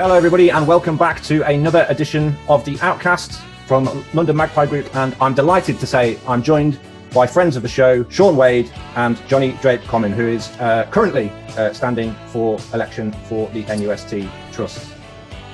[0.00, 4.94] Hello, everybody, and welcome back to another edition of the Outcast from London Magpie Group.
[4.94, 6.78] And I'm delighted to say I'm joined
[7.12, 11.32] by friends of the show, Sean Wade and Johnny Drape Common, who is uh, currently
[11.56, 14.94] uh, standing for election for the NUST Trust.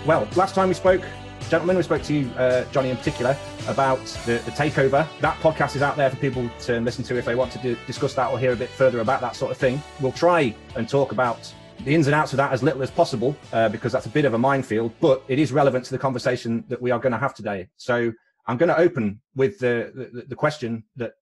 [0.04, 1.06] Well, last time we spoke,
[1.48, 3.34] gentlemen, we spoke to you, uh, Johnny in particular,
[3.66, 5.08] about the, the, takeover.
[5.20, 7.79] That podcast is out there for people to listen to if they want to do,
[7.86, 9.82] discuss that or hear a bit further about that sort of thing.
[10.02, 11.50] We'll try and talk about
[11.84, 14.24] the ins and outs of that as little as possible uh, because that's a bit
[14.24, 17.19] of a minefield, but it is relevant to the conversation that we are going to
[17.19, 17.69] have today.
[17.77, 18.12] So
[18.47, 21.12] I'm going to open with the, the, the question that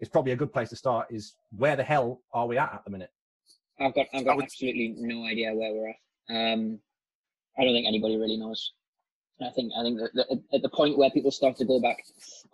[0.00, 2.84] is probably a good place to start is where the hell are we at at
[2.84, 3.10] the minute?
[3.80, 4.44] I've got I've got would...
[4.44, 6.52] absolutely no idea where we're at.
[6.52, 6.80] Um,
[7.58, 8.72] I don't think anybody really knows.
[9.40, 11.98] I think I think that, at the point where people start to go back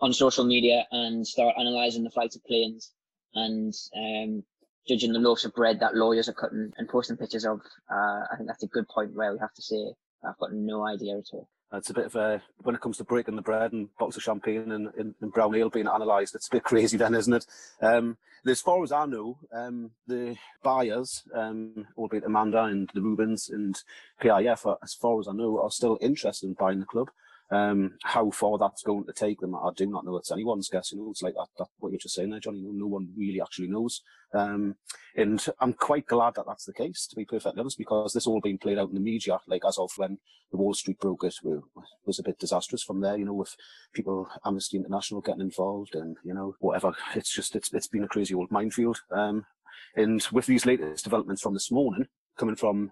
[0.00, 2.92] on social media and start analysing the flights of planes
[3.34, 4.44] and um,
[4.86, 8.36] judging the loaves of bread that lawyers are cutting and posting pictures of, uh, I
[8.36, 9.94] think that's a good point where we have to say
[10.26, 11.48] I've got no idea at all.
[11.72, 14.22] It's a bit of a when it comes to breaking the bread and box of
[14.22, 17.46] champagne and, and, and brown ale being analysed, it's a bit crazy then, isn't it?
[17.80, 23.48] Um, as far as I know, um, the buyers, um, albeit Amanda and the Reubens
[23.48, 23.80] and
[24.22, 27.10] PIF, as far as I know, are still interested in buying the club.
[27.54, 30.16] Um, how far that's going to take them, I do not know.
[30.16, 30.90] It's anyone's guess.
[30.90, 32.60] You know, it's like that, that what you're just saying there, Johnny.
[32.64, 34.02] No one really actually knows.
[34.34, 34.74] Um,
[35.16, 38.40] and I'm quite glad that that's the case, to be perfectly honest, because this all
[38.40, 40.18] being played out in the media, like as of when
[40.50, 41.60] the Wall Street brokers were,
[42.04, 43.16] was a bit disastrous from there.
[43.16, 43.54] You know, with
[43.92, 46.92] people, Amnesty International getting involved, and you know, whatever.
[47.14, 48.98] It's just it's it's been a crazy old minefield.
[49.12, 49.46] Um,
[49.94, 52.90] and with these latest developments from this morning, coming from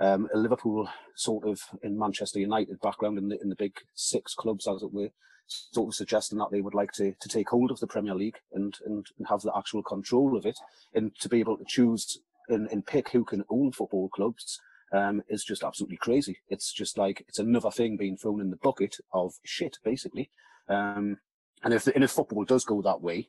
[0.00, 4.34] um, a Liverpool sort of in Manchester United background in the in the big six
[4.34, 5.10] clubs, as it were,
[5.46, 8.38] sort of suggesting that they would like to to take hold of the Premier League
[8.52, 10.58] and and, and have the actual control of it,
[10.94, 14.60] and to be able to choose and, and pick who can own football clubs.
[14.92, 16.38] Um, is just absolutely crazy.
[16.48, 20.30] It's just like it's another thing being thrown in the bucket of shit, basically.
[20.68, 21.18] Um,
[21.62, 23.28] and if and if football does go that way,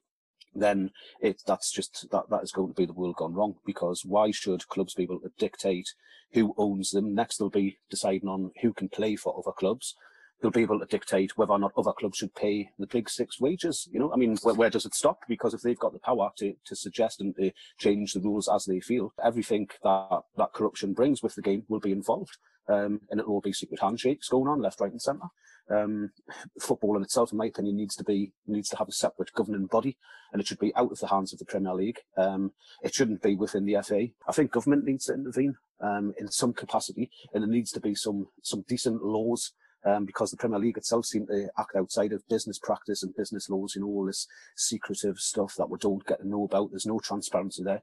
[0.54, 0.92] then
[1.22, 4.32] it that's just that that is going to be the world gone wrong because why
[4.32, 5.94] should clubs be able to dictate
[6.34, 7.14] who owns them?
[7.14, 9.96] Next they'll be deciding on who can play for other clubs.
[10.42, 13.40] They'll be able to dictate whether or not other clubs should pay the big six
[13.40, 14.12] wages you know?
[14.12, 15.20] I mean where, where does it stop?
[15.28, 18.66] Because if they've got the power to to suggest and to change the rules as
[18.66, 22.38] they feel everything that that corruption brings with the game will be involved
[22.72, 25.28] um, and it'll all be secret handshakes going on left right and centre
[25.72, 26.12] um,
[26.60, 29.68] football in itself, in my opinion, needs to be needs to have a separate governing
[29.68, 29.98] body,
[30.32, 32.00] and it should be out of the hands of the Premier League.
[32.18, 32.52] Um,
[32.84, 34.08] it shouldn't be within the FA.
[34.28, 37.96] I think government needs to intervene um, in some capacity, and there needs to be
[37.96, 39.52] some some decent laws.
[39.84, 43.50] Um, because the Premier League itself seems to act outside of business practice and business
[43.50, 46.70] laws, you know, all this secretive stuff that we don't get to know about.
[46.70, 47.82] There's no transparency there.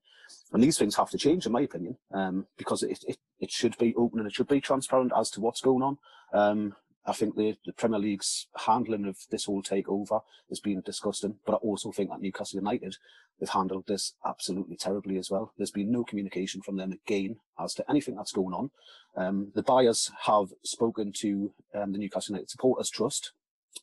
[0.52, 3.76] And these things have to change, in my opinion, um, because it, it, it should
[3.78, 5.98] be open and it should be transparent as to what's going on.
[6.32, 6.74] Um,
[7.06, 10.20] I think the, the Premier League's handling of this whole takeover
[10.50, 12.96] has been disgusting, but I also think that Newcastle United
[13.40, 15.52] have handled this absolutely terribly as well.
[15.56, 18.70] There's been no communication from them again as to anything that's going on.
[19.16, 23.32] Um, the buyers have spoken to um, the Newcastle United Supporters Trust,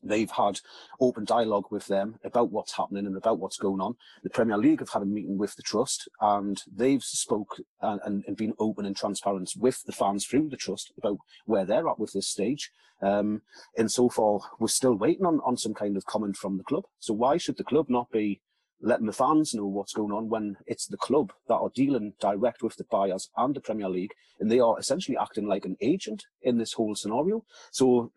[0.03, 0.59] They've had
[0.99, 3.95] open dialogue with them about what's happening and about what's going on.
[4.23, 8.23] The Premier League have had a meeting with the trust, and they've spoke and, and,
[8.27, 11.99] and been open and transparent with the fans through the trust about where they're at
[11.99, 12.71] with this stage.
[13.01, 13.41] Um,
[13.77, 16.85] and so far, we're still waiting on, on some kind of comment from the club.
[16.99, 18.41] So why should the club not be
[18.81, 22.61] letting the fans know what's going on when it's the club that are dealing direct
[22.61, 26.25] with the buyers and the Premier League, and they are essentially acting like an agent
[26.41, 27.43] in this whole scenario.
[27.71, 28.11] So,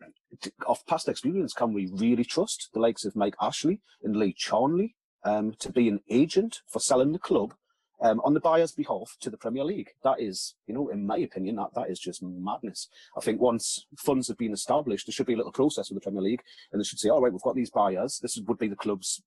[0.67, 4.95] of past experience, can we really trust the likes of Mike Ashley and Lee Charnley
[5.23, 7.53] um, to be an agent for selling the club
[8.01, 9.91] um, on the buyer's behalf to the Premier League.
[10.03, 12.87] That is, you know, in my opinion, that, that is just madness.
[13.17, 16.03] I think once funds have been established, there should be a little process with the
[16.03, 18.19] Premier League, and they should say, all right, we've got these buyers.
[18.21, 19.21] This would be the club's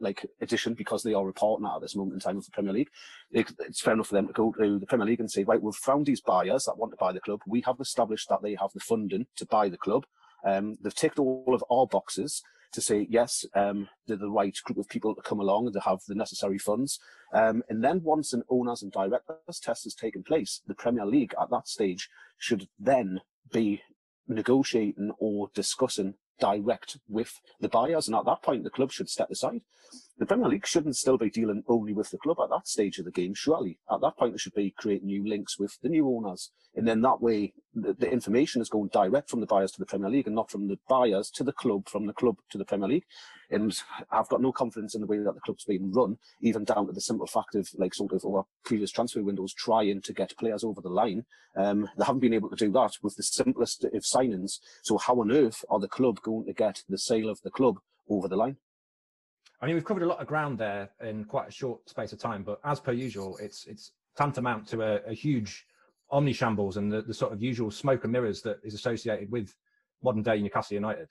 [0.00, 2.90] like addition because they are partner at this moment in time of the Premier League.
[3.30, 5.74] It's fair enough for them to go to the Premier League and say, right, we've
[5.74, 7.40] found these buyers that want to buy the club.
[7.46, 10.06] We have established that they have the funding to buy the club.
[10.44, 12.42] Um, they've ticked all of our boxes
[12.72, 15.80] to say, yes, um, they're the right group of people to come along and to
[15.80, 16.98] have the necessary funds.
[17.32, 21.34] Um, and then once an owners and directors test has taken place, the Premier League
[21.40, 22.08] at that stage
[22.38, 23.20] should then
[23.52, 23.82] be
[24.28, 28.08] negotiating or discussing direct with the buyers.
[28.08, 29.62] And at that point, the club should step aside.
[30.18, 33.04] The Premier League shouldn't still be dealing only with the club at that stage of
[33.04, 33.78] the game, surely.
[33.92, 36.52] At that point, there should be creating new links with the new owners.
[36.74, 39.84] And then that way, the, the, information is going direct from the buyers to the
[39.84, 42.64] Premier League and not from the buyers to the club, from the club to the
[42.64, 43.04] Premier League.
[43.50, 43.78] And
[44.10, 46.92] I've got no confidence in the way that the club's being run, even down to
[46.92, 50.64] the simple fact of like sort of our previous transfer windows trying to get players
[50.64, 51.26] over the line.
[51.56, 54.60] Um, they haven't been able to do that with the simplest of signings.
[54.82, 57.80] So how on earth are the club going to get the sale of the club
[58.08, 58.56] over the line?
[59.60, 62.18] I mean, we've covered a lot of ground there in quite a short space of
[62.18, 65.64] time, but as per usual, it's it's tantamount to a, a huge
[66.10, 69.52] omni shambles and the, the, sort of usual smoke and mirrors that is associated with
[70.02, 71.08] modern day Newcastle United.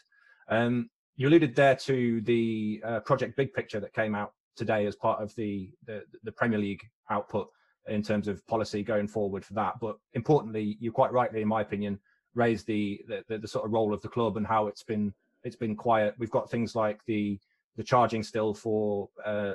[0.49, 4.95] Um, you alluded there to the uh, project Big Picture that came out today as
[4.95, 7.47] part of the, the, the Premier League output
[7.87, 9.73] in terms of policy going forward for that.
[9.79, 11.99] But importantly, you quite rightly, in my opinion,
[12.33, 15.13] raised the, the the, sort of role of the club and how it's been
[15.43, 16.15] it's been quiet.
[16.17, 17.39] We've got things like the
[17.77, 19.53] the charging still for uh,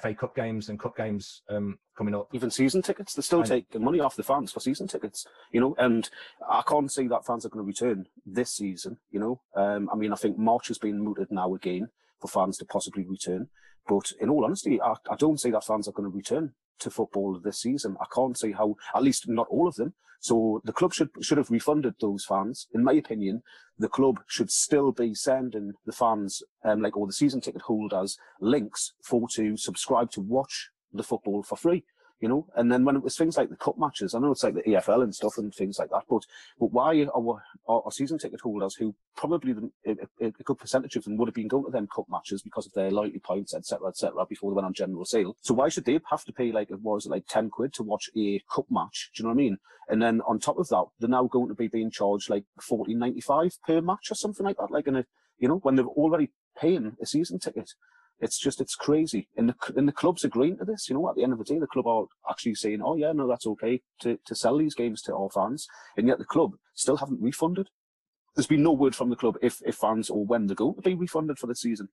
[0.00, 2.28] FA Cup games and cup games um, coming up.
[2.32, 5.74] Even season tickets, they're still taking money off the fans for season tickets, you know.
[5.78, 6.08] And
[6.48, 9.40] I can't see that fans are going to return this season, you know.
[9.54, 11.88] Um, I mean, I think March has been mooted now again
[12.20, 13.48] for fans to possibly return.
[13.88, 16.90] But in all honesty, I, I don't see that fans are going to return to
[16.90, 17.96] football this season.
[18.00, 19.94] I can't see how, at least not all of them.
[20.20, 22.66] So the club should should have refunded those fans.
[22.72, 23.42] In my opinion,
[23.78, 28.18] the club should still be sending the fans, um, like all the season ticket holders,
[28.40, 31.84] links for to subscribe to watch the football for free
[32.20, 32.46] you know.
[32.54, 34.62] And then when it was things like the cup matches, I know it's like the
[34.62, 36.22] EFL and stuff and things like that, but
[36.58, 41.04] but why are our, season ticket holders who probably the, a, a, good percentage of
[41.04, 43.88] them would have been going to them cup matches because of their loyalty points, etc.,
[43.88, 45.36] etc., before they went on general sale.
[45.40, 48.10] So why should they have to pay like it was like ten quid to watch
[48.16, 49.10] a cup match?
[49.14, 49.58] Do you know what I mean?
[49.88, 52.98] And then on top of that, they're now going to be being charged like fourteen
[52.98, 55.04] ninety five per match or something like that, like in a
[55.38, 57.72] you know when they're already paying a season ticket.
[58.18, 60.88] It's just it's crazy, and the and the club's agreeing to this.
[60.88, 63.12] You know, at the end of the day, the club are actually saying, "Oh yeah,
[63.12, 65.66] no, that's okay to to sell these games to our fans,"
[65.96, 67.68] and yet the club still haven't refunded.
[68.34, 70.82] There's been no word from the club if if fans or when they're going to
[70.82, 71.88] be refunded for the season.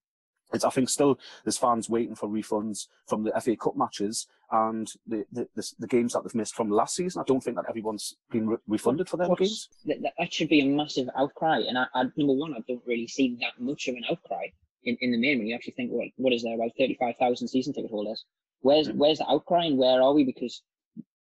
[0.53, 4.87] It's, I think still there's fans waiting for refunds from the FA Cup matches and
[5.07, 7.21] the, the, the, the games that they've missed from last season.
[7.21, 9.67] I don't think that everyone's been re- refunded for them games.
[9.85, 11.61] That, that, should be a massive outcry.
[11.67, 14.49] And I, I, number one, I don't really see that much of an outcry
[14.85, 17.73] in, in the main when you actually think, well, what is there, about 35,000 season
[17.73, 18.25] ticket holders?
[18.61, 18.97] Where's, mm-hmm.
[18.97, 20.23] where's the outcry and where are we?
[20.23, 20.61] Because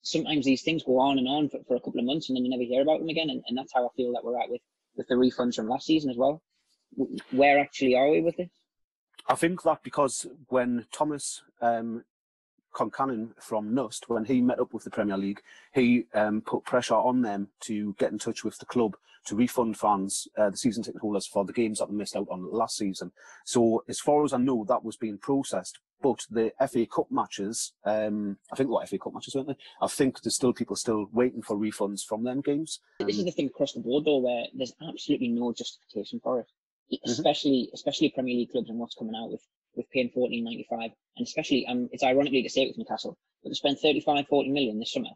[0.02, 2.46] sometimes these things go on and on for, for a couple of months and then
[2.46, 3.30] you never hear about them again.
[3.30, 4.62] And, and that's how I feel that we're at with,
[4.96, 6.42] with the refunds from last season as well.
[7.32, 8.50] Where actually are we with this?
[9.28, 12.04] I think that because when Thomas um,
[12.74, 15.42] Concannon from Nust, when he met up with the Premier League,
[15.74, 18.96] he um, put pressure on them to get in touch with the club
[19.26, 22.28] to refund fans, uh, the season ticket holders, for the games that they missed out
[22.30, 23.12] on last season.
[23.46, 25.80] So, as far as I know, that was being processed.
[26.02, 29.58] But the FA Cup matches, um, I think what FA Cup matches, weren't they?
[29.82, 32.80] I think there's still people still waiting for refunds from them games.
[33.00, 36.40] Um, this is the thing across the board, though, where there's absolutely no justification for
[36.40, 36.48] it,
[36.92, 37.12] mm-hmm.
[37.12, 39.46] especially especially Premier League clubs and what's coming out with
[39.76, 43.54] with paying 14.95, and especially um, it's ironically to say it with Newcastle, but they
[43.56, 45.10] spent 35, 40 million this summer,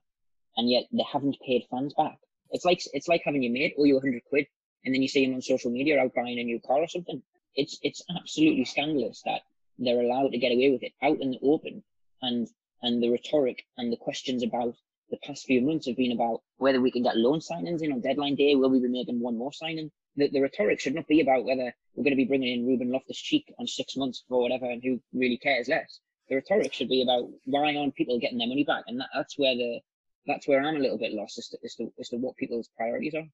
[0.57, 2.17] and yet they haven't paid fans back.
[2.51, 4.47] It's like it's like having your mate owe you 100 quid,
[4.83, 7.21] and then you see him on social media out buying a new car or something.
[7.55, 9.41] It's it's absolutely scandalous that
[9.77, 11.83] they're allowed to get away with it out in the open,
[12.21, 12.47] and
[12.81, 14.75] and the rhetoric and the questions about
[15.09, 18.01] the past few months have been about whether we can get loan signings in on
[18.01, 18.55] deadline day.
[18.55, 19.91] Will we be making one more signing?
[20.15, 22.91] The, the rhetoric should not be about whether we're going to be bringing in Ruben
[22.91, 25.99] Loftus Cheek on six months for whatever and who really cares less.
[26.29, 28.83] The rhetoric should be about why aren't people getting their money back?
[28.87, 29.79] And that, that's where the
[30.25, 32.69] that's where I'm a little bit lost as to, as to, as to what people's
[32.75, 33.27] priorities are.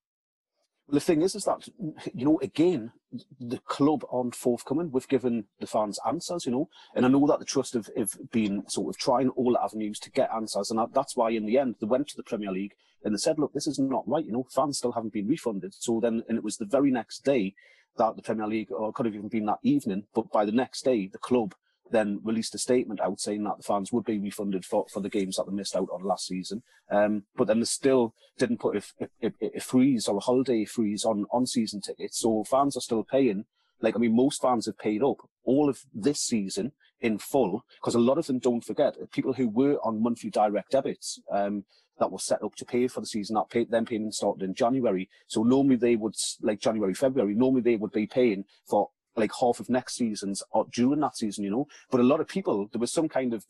[0.91, 1.67] The thing is, is that
[2.13, 2.91] you know, again,
[3.39, 4.91] the club aren't forthcoming.
[4.91, 6.45] We've given the fans answers.
[6.45, 9.57] You know, and I know that the trust have, have been sort of trying all
[9.57, 12.51] avenues to get answers, and that's why in the end they went to the Premier
[12.51, 14.25] League and they said, "Look, this is not right.
[14.25, 17.23] You know, fans still haven't been refunded." So then, and it was the very next
[17.23, 17.55] day
[17.97, 20.83] that the Premier League, or could have even been that evening, but by the next
[20.83, 21.55] day, the club
[21.89, 25.09] then released a statement out saying that the fans would be refunded for, for the
[25.09, 26.63] games that they missed out on last season.
[26.89, 31.05] Um, but then they still didn't put a, a, a, freeze or a holiday freeze
[31.05, 32.19] on, on season tickets.
[32.19, 33.45] So fans are still paying.
[33.81, 36.71] Like, I mean, most fans have paid up all of this season
[37.01, 40.71] in full because a lot of them don't forget people who were on monthly direct
[40.71, 41.19] debits.
[41.31, 41.65] Um,
[41.99, 43.35] that was set up to pay for the season.
[43.35, 45.07] That pay, then payment started in January.
[45.27, 49.59] So normally they would, like January, February, normally they would be paying for like half
[49.59, 51.67] of next season's or during that season, you know.
[51.89, 53.45] But a lot of people, there was some kind of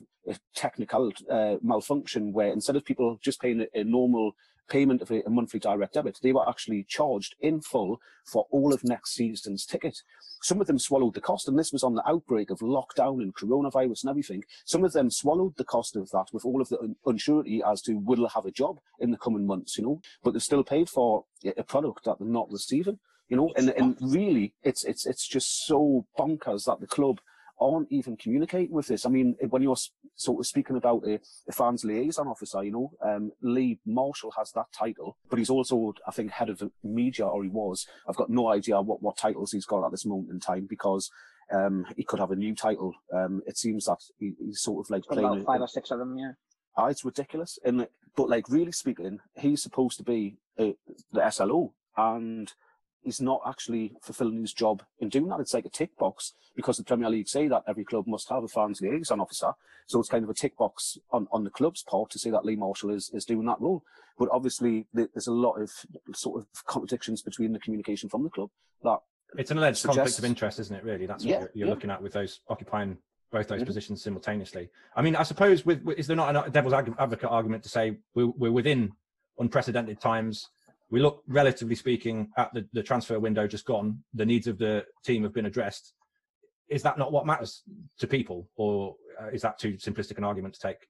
[0.56, 4.36] technical uh, malfunction where instead of people just paying a, a normal
[4.70, 8.74] payment of a, a, monthly direct debit, they were actually charged in full for all
[8.74, 10.00] of next season's ticket.
[10.44, 13.36] Some of them swallowed the cost, and this was on the outbreak of lockdown and
[13.36, 14.44] coronavirus and everything.
[14.66, 17.82] Some of them swallowed the cost of that with all of the un- uncertainty as
[17.84, 20.02] to will they have a job in the coming months, you know.
[20.24, 21.26] But they've still paid for
[21.58, 23.00] a product that they're not receiving
[23.32, 27.22] you know, and, and really it's, it's, it's just so bonkers that the club
[27.62, 29.06] aren't even communicating with this.
[29.06, 29.78] I mean, when you're
[30.16, 34.52] sort of speaking about a, a fans liaison officer, you know, um, Lee Marshall has
[34.52, 37.88] that title, but he's also, I think, head of media, or he was.
[38.06, 41.10] I've got no idea what, what titles he's got at this moment in time because
[41.54, 42.94] um, he could have a new title.
[43.14, 45.90] Um, it seems that he, he's sort of like playing about five a, or six
[45.92, 46.32] of them, yeah.
[46.76, 47.60] Ah, it's ridiculous.
[47.64, 50.76] And but like really speaking, he's supposed to be a,
[51.14, 52.52] the SLO, and
[53.04, 55.40] he's not actually fulfilling his job in doing that.
[55.40, 58.44] It's like a tick box because the Premier League say that every club must have
[58.44, 59.52] a fans liaison officer.
[59.88, 62.46] So it's kind of a tick box on, on the club's part to say that
[62.46, 63.84] Lee Marshall is, is doing that role.
[64.18, 65.72] But obviously there's a lot of
[66.14, 68.50] sort of contradictions between the communication from the club
[68.84, 69.00] that
[69.38, 69.98] it's an alleged suggests...
[69.98, 70.84] conflict of interest, isn't it?
[70.84, 71.74] Really, that's what yeah, you're, you're yeah.
[71.74, 72.98] looking at with those occupying
[73.32, 73.66] both those mm-hmm.
[73.66, 74.70] positions simultaneously.
[74.96, 78.28] I mean, I suppose with, is there not a devil's advocate argument to say we're,
[78.28, 78.92] we're within
[79.40, 80.50] unprecedented times?
[80.92, 84.04] We look, relatively speaking, at the, the transfer window just gone.
[84.14, 85.94] The needs of the team have been addressed.
[86.68, 87.64] Is that not what matters
[88.00, 90.88] to people, or uh, is that too simplistic an argument to take?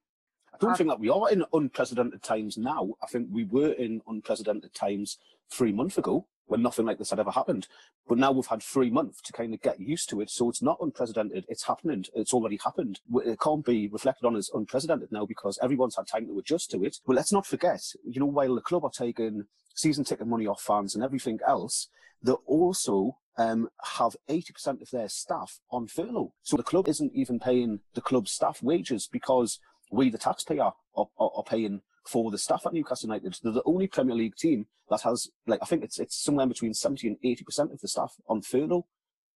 [0.52, 2.90] I don't think that we are in unprecedented times now.
[3.02, 5.18] I think we were in unprecedented times
[5.50, 7.66] three months ago when nothing like this had ever happened.
[8.08, 10.30] But now we've had three months to kind of get used to it.
[10.30, 11.46] So it's not unprecedented.
[11.48, 12.04] It's happening.
[12.14, 13.00] It's already happened.
[13.24, 16.84] It can't be reflected on as unprecedented now because everyone's had time to adjust to
[16.84, 16.98] it.
[17.06, 19.44] But let's not forget, you know, while the club are taking
[19.74, 21.88] season ticket money off fans and everything else,
[22.22, 26.34] they also um, have 80% of their staff on furlough.
[26.42, 29.58] So the club isn't even paying the club's staff wages because
[29.90, 33.38] we, the taxpayer, are, are, are paying for the staff at Newcastle United.
[33.42, 36.74] They're the only Premier League team that has, like, I think it's it's somewhere between
[36.74, 38.86] 70 and 80% of the staff on furlough.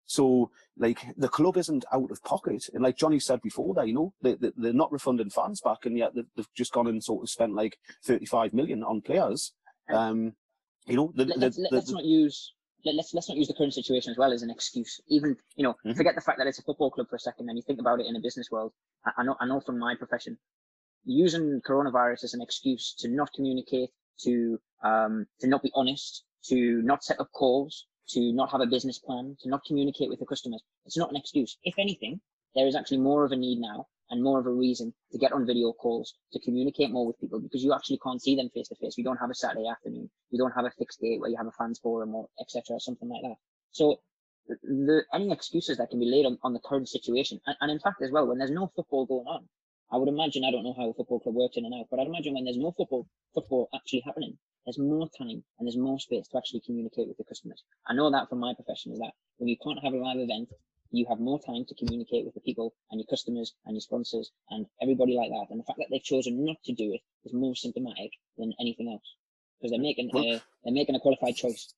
[0.06, 2.68] So, like, the club isn't out of pocket.
[2.72, 5.84] And like Johnny said before there, you know, they, they, they're not refunding fans back,
[5.84, 9.52] and yet they've, they've just gone and sort of spent like 35 million on players.
[9.92, 10.34] Um,
[10.86, 12.52] you know, the, let's, the, let's not use
[12.92, 15.00] let's let's not use the current situation as well as an excuse.
[15.08, 15.94] Even you know, mm-hmm.
[15.94, 18.00] forget the fact that it's a football club for a second, and you think about
[18.00, 18.72] it in a business world.
[19.04, 20.38] I, I know, I know from my profession,
[21.06, 23.90] using coronavirus as an excuse to not communicate,
[24.24, 28.66] to um, to not be honest, to not set up calls, to not have a
[28.66, 30.62] business plan, to not communicate with the customers.
[30.84, 31.56] It's not an excuse.
[31.64, 32.20] If anything,
[32.54, 35.32] there is actually more of a need now and more of a reason to get
[35.32, 38.68] on video calls, to communicate more with people because you actually can't see them face
[38.68, 38.96] to face.
[38.96, 40.08] You don't have a Saturday afternoon.
[40.30, 42.78] You don't have a fixed date where you have a fans forum or etc.
[42.78, 43.36] something like that.
[43.72, 44.00] So
[44.48, 47.80] the, any excuses that can be laid on, on the current situation, and, and in
[47.80, 49.48] fact as well, when there's no football going on,
[49.92, 52.00] I would imagine, I don't know how a football club works in and out, but
[52.00, 56.00] I'd imagine when there's no football, football actually happening, there's more time and there's more
[56.00, 57.62] space to actually communicate with the customers.
[57.86, 60.48] I know that from my profession is that when you can't have a live event,
[60.90, 64.32] you have more time to communicate with the people and your customers and your sponsors
[64.50, 65.46] and everybody like that.
[65.50, 68.90] And the fact that they've chosen not to do it is more symptomatic than anything
[68.90, 69.14] else
[69.58, 71.72] because they're making a, they're making a qualified choice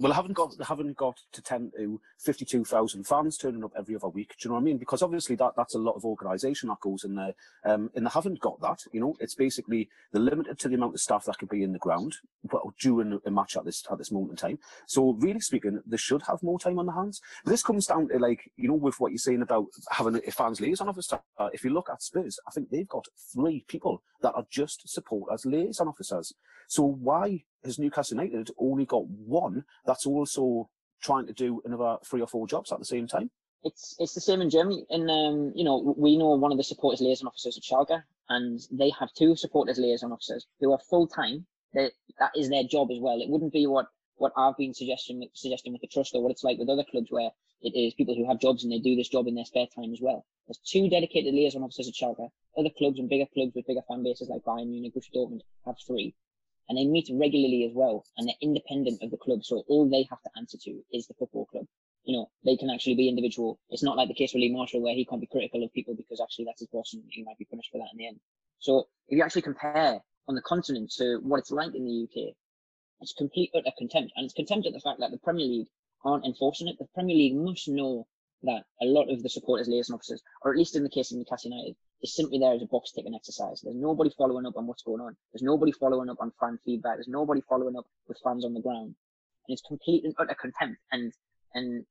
[0.00, 3.64] well, I haven't got I haven't got to ten to fifty two thousand fans turning
[3.64, 4.34] up every other week.
[4.38, 4.78] Do you know what I mean?
[4.78, 8.10] Because obviously that that's a lot of organisation that goes in there, um, and they
[8.10, 8.84] haven't got that.
[8.92, 11.72] You know, it's basically they're limited to the amount of staff that can be in
[11.72, 12.16] the ground,
[12.80, 14.58] during a match at this at this moment in time.
[14.86, 17.20] So really speaking, they should have more time on their hands.
[17.44, 20.60] This comes down to like you know with what you're saying about having a fans
[20.60, 21.18] liaison officer.
[21.38, 24.88] Uh, if you look at Spurs, I think they've got three people that are just
[24.88, 26.32] support as liaison officers.
[26.68, 30.68] So why has Newcastle United only got one that's also
[31.02, 33.30] trying to do another three or four jobs at the same time?
[33.64, 34.84] It's it's the same in Germany.
[34.90, 38.60] And um, you know, we know one of the supporters liaison officers at Schalke, and
[38.70, 41.46] they have two supporters liaison officers who are full time.
[41.74, 43.20] That that is their job as well.
[43.20, 43.86] It wouldn't be what
[44.16, 47.08] what I've been suggesting suggesting with the trust or what it's like with other clubs
[47.10, 49.66] where it is people who have jobs and they do this job in their spare
[49.74, 50.24] time as well.
[50.46, 52.30] There's two dedicated liaison officers at Schalke.
[52.56, 55.76] Other clubs and bigger clubs with bigger fan bases like Bayern Munich, Borussia Dortmund have
[55.84, 56.14] three
[56.68, 59.44] and they meet regularly as well, and they're independent of the club.
[59.44, 61.66] So all they have to answer to is the football club.
[62.04, 63.58] You know, they can actually be individual.
[63.70, 65.94] It's not like the case with Lee Marshall where he can't be critical of people
[65.94, 68.20] because actually that's his boss and he might be punished for that in the end.
[68.60, 72.34] So if you actually compare on the continent to what it's like in the UK,
[73.00, 75.68] it's complete utter contempt, and it's contempt at the fact that the Premier League
[76.04, 76.76] aren't enforcing it.
[76.78, 78.06] The Premier League must know
[78.42, 81.18] that a lot of the supporters, liaison officers, or at least in the case of
[81.18, 83.60] Newcastle United, is simply there as a box ticking exercise.
[83.60, 85.16] There's nobody following up on what's going on.
[85.32, 86.96] There's nobody following up on fan feedback.
[86.96, 88.94] There's nobody following up with fans on the ground.
[89.46, 90.78] And it's complete and utter contempt.
[90.92, 91.12] And
[91.54, 91.84] and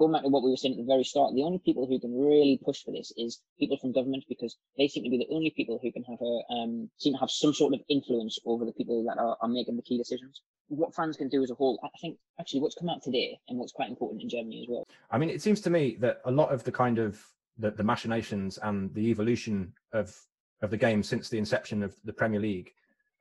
[0.00, 2.00] going back to what we were saying at the very start, the only people who
[2.00, 5.28] can really push for this is people from government because they seem to be the
[5.30, 8.64] only people who can have a um, seem to have some sort of influence over
[8.64, 10.40] the people that are, are making the key decisions.
[10.68, 13.58] What fans can do as a whole, I think actually what's come out today and
[13.58, 14.84] what's quite important in Germany as well.
[15.10, 17.22] I mean, it seems to me that a lot of the kind of
[17.58, 20.16] the, the machinations and the evolution of
[20.62, 22.72] of the game since the inception of the Premier League,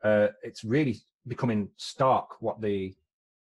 [0.03, 2.93] uh, it's really becoming stark what the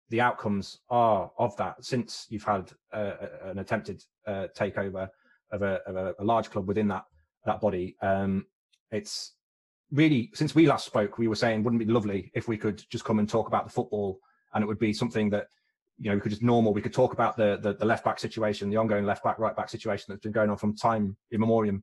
[0.10, 5.10] the outcomes are of that since you've had uh, an attempted uh, takeover
[5.52, 7.04] of, a, of a, a, large club within that
[7.46, 7.96] that body.
[8.02, 8.46] Um,
[8.92, 9.34] it's
[9.92, 12.84] really since we last spoke, we were saying wouldn't it be lovely if we could
[12.90, 14.20] just come and talk about the football,
[14.54, 15.48] and it would be something that
[15.98, 16.74] you know we could just normal.
[16.74, 19.56] We could talk about the the, the left back situation, the ongoing left back right
[19.56, 21.80] back situation that's been going on from time immemorial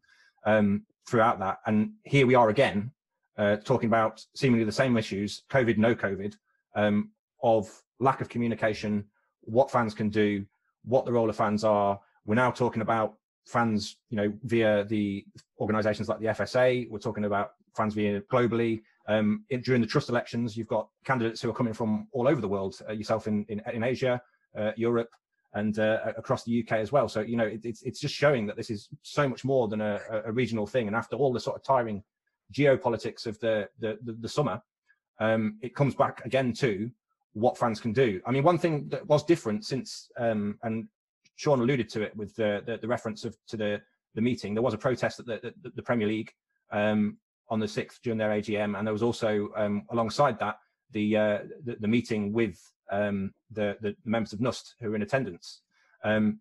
[0.47, 2.93] um, throughout that, and here we are again
[3.39, 6.35] uh, talking about seemingly the same issues, COVID, no COVID,
[6.75, 7.11] um,
[7.43, 7.69] of
[7.99, 9.05] lack of communication,
[9.43, 10.45] what fans can do,
[10.85, 11.99] what the role of fans are.
[12.25, 13.15] We're now talking about
[13.47, 15.25] fans, you know, via the
[15.59, 16.89] organisations like the FSA.
[16.91, 18.83] We're talking about fans via globally.
[19.09, 22.41] Um, in, during the trust elections, you've got candidates who are coming from all over
[22.41, 22.79] the world.
[22.89, 24.21] Uh, yourself in in, in Asia,
[24.57, 25.11] uh, Europe,
[25.55, 27.09] and uh, across the UK as well.
[27.09, 29.81] So you know, it, it's it's just showing that this is so much more than
[29.81, 30.87] a, a, regional thing.
[30.87, 32.03] And after all the sort of tiring
[32.53, 34.63] geopolitics of the the, the, the summer,
[35.19, 36.91] um, it comes back again to
[37.35, 38.21] what fans can do.
[38.27, 40.87] I mean, one thing that was different since, um, and
[41.37, 43.81] Sean alluded to it with the, the, the reference of to the
[44.15, 44.55] the meeting.
[44.55, 46.33] There was a protest at the, the, the Premier League
[46.71, 47.17] um,
[47.49, 50.57] on the sixth during their AGM, and there was also um, alongside that
[50.91, 52.59] the, uh, the, the meeting with
[52.91, 55.63] um, the, the members of NUST who were in attendance.
[56.05, 56.41] Um,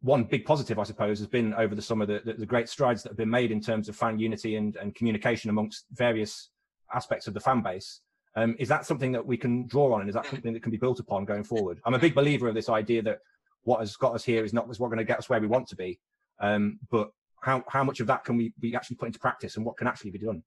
[0.00, 3.02] one big positive, I suppose, has been over the summer the, the, the, great strides
[3.02, 6.50] that have been made in terms of fan unity and, and communication amongst various
[6.92, 8.00] aspects of the fan base.
[8.34, 10.70] Um, is that something that we can draw on, and is that something that can
[10.70, 11.80] be built upon going forward?
[11.84, 13.18] I'm a big believer of this idea that
[13.64, 15.68] what has got us here is not what's going to get us where we want
[15.68, 15.98] to be,
[16.40, 17.10] um, but
[17.42, 20.12] how how much of that can we, actually put into practice, and what can actually
[20.12, 20.42] be done?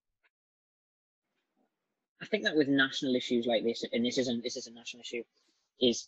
[2.21, 5.01] I think that with national issues like this, and this isn't this is a national
[5.01, 5.23] issue,
[5.79, 6.07] is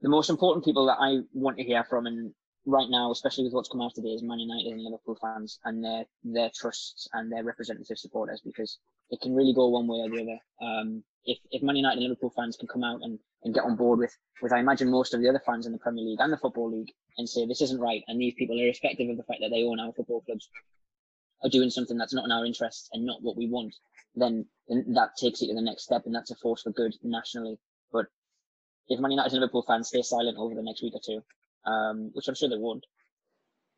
[0.00, 2.32] the most important people that I want to hear from, and
[2.66, 5.84] right now, especially with what's come out today, is Man United and Liverpool fans and
[5.84, 8.78] their their trusts and their representative supporters because
[9.10, 10.38] it can really go one way or the other.
[10.60, 13.76] Um, if if Man United and Liverpool fans can come out and, and get on
[13.76, 16.32] board with with I imagine most of the other fans in the Premier League and
[16.32, 19.40] the Football League and say this isn't right and these people, irrespective of the fact
[19.40, 20.48] that they own our football clubs,
[21.42, 23.74] are doing something that's not in our interests and not what we want,
[24.14, 26.94] then, then that takes it to the next step and that's a force for good
[27.02, 27.58] nationally.
[27.92, 28.06] But
[28.88, 31.22] if Man United and Liverpool fans stay silent over the next week or two,
[31.66, 32.84] um, which I'm sure they won't,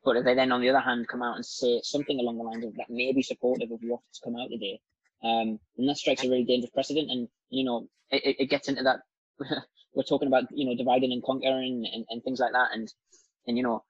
[0.07, 2.44] but if they then, on the other hand, come out and say something along the
[2.44, 4.81] lines of that may be supportive of what's come out today,
[5.25, 7.11] um, and that strikes a really dangerous precedent.
[7.11, 9.01] And you know, it, it gets into that
[9.94, 12.68] we're talking about you know dividing and conquering and, and things like that.
[12.72, 12.92] And
[13.49, 13.83] and you know,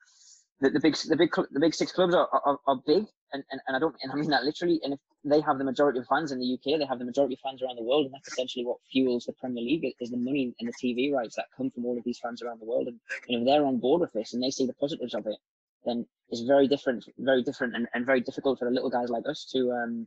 [0.61, 3.61] the, the big the big the big six clubs are, are, are big, and, and,
[3.67, 4.81] and I don't and I mean that literally.
[4.83, 7.35] And if they have the majority of fans in the UK, they have the majority
[7.35, 10.17] of fans around the world, and that's essentially what fuels the Premier League is the
[10.17, 12.89] money and the TV rights that come from all of these fans around the world.
[12.89, 15.27] And you know, if they're on board with this and they see the positives of
[15.27, 15.37] it,
[15.85, 19.25] then it's very different, very different, and, and very difficult for the little guys like
[19.29, 20.07] us to um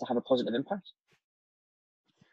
[0.00, 0.92] to have a positive impact.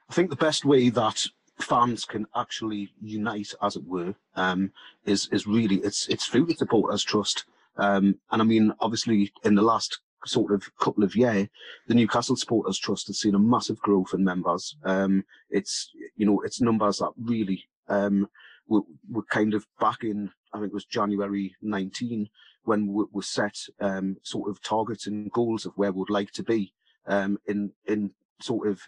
[0.10, 1.26] I think the best way that
[1.60, 4.72] fans can actually unite, as it were, um,
[5.06, 7.46] is is really it's it's through the supporters trust.
[7.78, 11.48] Um, and I mean, obviously, in the last sort of couple of years,
[11.88, 14.76] the Newcastle Supporters Trust has seen a massive growth in members.
[14.84, 18.28] Um, it's you know it's numbers that really um,
[18.68, 22.30] were, were kind of back in I think it was January 19
[22.64, 26.32] when we, we set um, sort of targets and goals of where we would like
[26.32, 26.74] to be
[27.08, 28.12] um, in in
[28.42, 28.82] sort of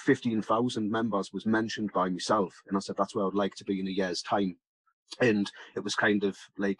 [0.00, 2.54] 15,000 members was mentioned by myself.
[2.66, 4.56] And I said, that's where I'd like to be in a year's time.
[5.20, 6.78] And it was kind of like,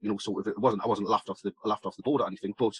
[0.00, 2.22] you know, sort of, it wasn't, I wasn't laughed off the, laughed off the board
[2.22, 2.74] or anything, but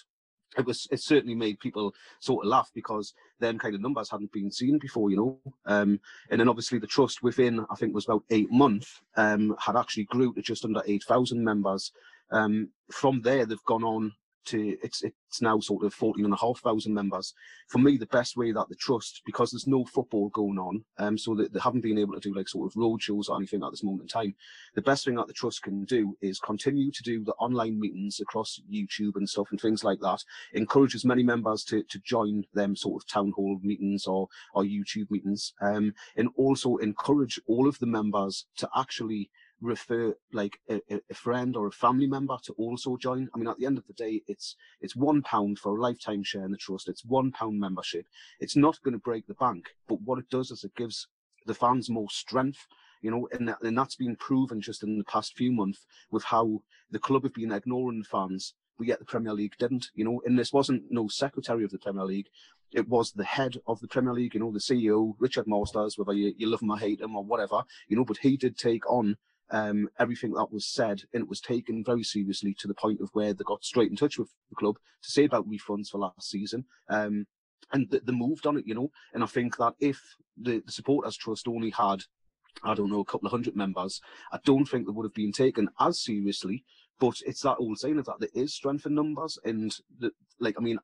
[0.57, 4.31] it was, it certainly made people sort of laugh because them kind of numbers hadn't
[4.31, 5.53] been seen before, you know.
[5.65, 9.75] Um, and then obviously the trust within, I think was about eight months, um, had
[9.75, 11.91] actually grew to just under 8,000 members.
[12.31, 14.13] Um, from there, they've gone on
[14.45, 17.33] to it's it's now sort of 14 and a half thousand members.
[17.69, 21.17] For me, the best way that the trust, because there's no football going on, um,
[21.17, 23.63] so that they haven't been able to do like sort of road shows or anything
[23.63, 24.35] at this moment in time.
[24.75, 28.19] The best thing that the trust can do is continue to do the online meetings
[28.19, 30.23] across YouTube and stuff and things like that.
[30.53, 34.63] Encourage as many members to to join them sort of town hall meetings or or
[34.63, 39.29] YouTube meetings, um, and also encourage all of the members to actually
[39.63, 43.29] refer like a, a, friend or a family member to also join.
[43.33, 46.23] I mean, at the end of the day, it's it's one pound for a lifetime
[46.23, 46.89] share in the trust.
[46.89, 48.05] It's one pound membership.
[48.39, 51.07] It's not going to break the bank, but what it does is it gives
[51.45, 52.67] the fans more strength.
[53.01, 56.23] you know, and, that, and that's been proven just in the past few months with
[56.23, 60.05] how the club have been ignoring the fans, but yet the Premier League didn't, you
[60.05, 62.29] know, and this wasn't no secretary of the Premier League,
[62.73, 66.13] it was the head of the Premier League, you know, the CEO, Richard Masters, whether
[66.13, 68.89] you, you love him or hate him or whatever, you know, but he did take
[68.89, 69.17] on
[69.51, 73.09] um, everything that was said, and it was taken very seriously to the point of
[73.13, 76.29] where they got straight in touch with the club to say about refunds for last
[76.29, 76.65] season.
[76.89, 77.25] Um,
[77.71, 78.91] and they, they moved on it, you know.
[79.13, 79.99] And I think that if
[80.37, 82.03] the, the supporters trust only had
[82.63, 83.99] I don't know, a couple of hundred members,
[84.31, 86.63] I don't think they would have been taken as seriously.
[86.99, 90.55] But it's that old saying of that there is strength in numbers, and the, like
[90.57, 90.77] I mean,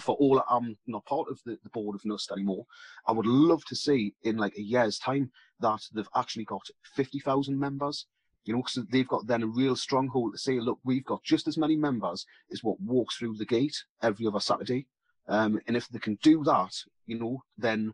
[0.00, 2.64] for all I'm not part of the, the board of NUST anymore,
[3.06, 6.62] I would love to see in like a year's time that they've actually got
[6.94, 8.06] fifty thousand members.
[8.44, 11.46] You know, because they've got then a real stronghold to say, look, we've got just
[11.46, 14.86] as many members as what walks through the gate every other Saturday.
[15.28, 16.72] Um, and if they can do that,
[17.06, 17.92] you know, then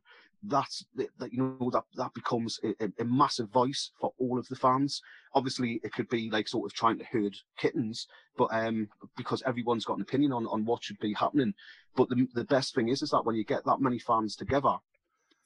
[0.49, 0.85] that's
[1.19, 5.01] that you know that that becomes a, a, massive voice for all of the fans.
[5.35, 8.07] Obviously, it could be like sort of trying to herd kittens,
[8.37, 11.55] but um, because everyone's got an opinion on on what should be happening.
[11.95, 14.77] But the the best thing is is that when you get that many fans together,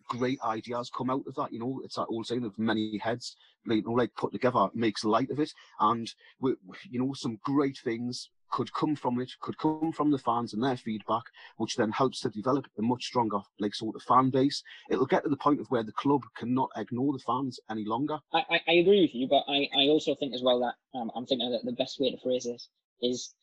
[0.08, 1.52] great ideas come out of that.
[1.52, 3.36] You know, it's that old saying of many heads,
[3.66, 6.54] you know, like put together makes light of it, and we,
[6.90, 10.62] you know, some great things could come from it, could come from the fans and
[10.62, 11.22] their feedback,
[11.56, 14.62] which then helps to develop a much stronger, like sort of fan base.
[14.90, 18.18] It'll get to the point of where the club cannot ignore the fans any longer.
[18.32, 21.10] I, I, I agree with you, but I, I also think as well that um,
[21.14, 22.68] I'm thinking that the best way to phrase this
[23.02, 23.34] is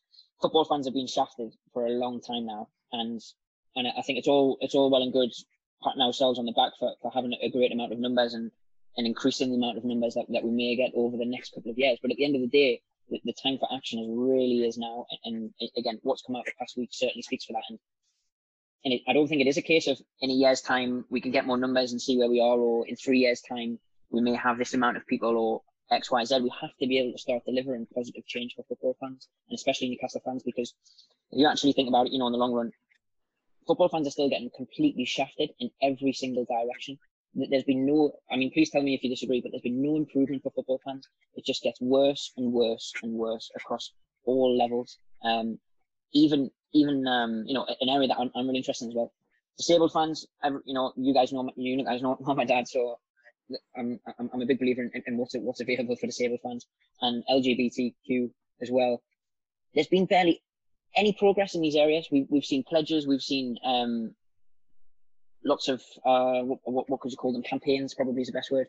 [0.41, 3.22] football fans have been shafted for a long time now, and
[3.76, 5.32] and I think it's all it's all well and good
[5.84, 8.52] patting ourselves on the back for, for having a great amount of numbers and
[8.98, 11.70] and increasing the amount of numbers that, that we may get over the next couple
[11.70, 12.00] of years.
[12.02, 14.78] But at the end of the day, the, the time for action is really is
[14.78, 15.06] now.
[15.24, 17.63] And, and, again, what's come out the past week certainly speaks for that.
[17.70, 17.80] And,
[18.86, 21.22] and it, I don't think it is a case of in a year's time we
[21.22, 24.22] can get more numbers and see where we are, or in three years' time we
[24.22, 26.39] may have this amount of people or X, Y, Z.
[26.41, 29.89] We have to be able to start delivering positive change for football fans, and especially
[29.89, 30.74] Newcastle fans, because
[31.32, 32.72] if you actually think about it, you know, in the long run,
[33.65, 36.98] football fans are still getting completely shafted in every single direction.
[37.34, 39.96] There's been no, I mean, please tell me if you disagree, but there's been no
[39.96, 41.08] improvement for football fans.
[41.36, 43.92] It just gets worse and worse and worse across
[44.26, 44.98] all levels.
[45.24, 45.60] Um,
[46.13, 49.13] even, even, um, you know, an area that I'm, I'm really interested in as well.
[49.58, 50.26] Disabled fans,
[50.66, 52.98] you know, you guys know, you guys know, know my dad, so
[53.76, 56.66] I'm, I'm, I'm a big believer in, in what's, what's available for disabled fans
[57.02, 59.02] and LGBTQ as well.
[59.74, 60.42] There's been barely
[60.96, 62.08] any progress in these areas.
[62.12, 64.16] We, we've seen pledges, we've seen um,
[65.43, 67.43] lots of uh, what, what could you call them?
[67.43, 68.67] Campaigns probably is the best word.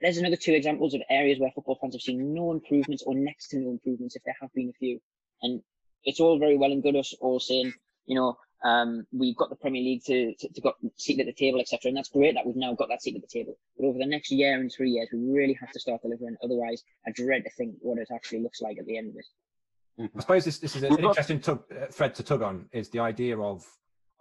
[0.00, 3.48] There's another two examples of areas where football fans have seen no improvements or next
[3.48, 5.00] to no improvements, if there have been a few.
[5.42, 5.62] And
[6.04, 7.72] it's all very well and good us all saying,
[8.06, 11.32] you know, um, we've got the Premier League to, to, to got seat at the
[11.32, 11.88] table, etc.
[11.88, 13.58] And that's great that we've now got that seat at the table.
[13.76, 16.36] But over the next year and three years, we really have to start delivering.
[16.42, 20.10] Otherwise, I dread to think what it actually looks like at the end of it.
[20.16, 23.00] I suppose this, this is an interesting tug, uh, thread to tug on is the
[23.00, 23.64] idea of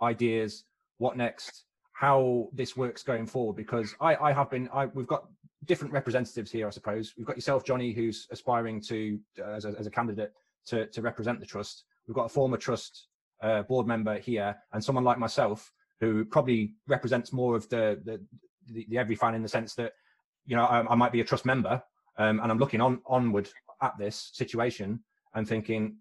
[0.02, 0.66] ideas
[1.02, 3.56] what next, how this works going forward.
[3.56, 5.26] Because I, I have been, I, we've got
[5.66, 7.14] different representatives here, I suppose.
[7.18, 10.32] We've got yourself, Johnny, who's aspiring to uh, as, a, as a candidate
[10.68, 11.86] to, to represent the trust.
[12.08, 13.08] We've got a former trust
[13.42, 18.22] uh, board member here, and someone like myself who probably represents more of the the,
[18.68, 19.94] the, the every fan in the sense that
[20.46, 21.82] you know I, I might be a trust member,
[22.18, 23.50] um, and I'm looking on onward
[23.82, 25.00] at this situation
[25.34, 25.98] and thinking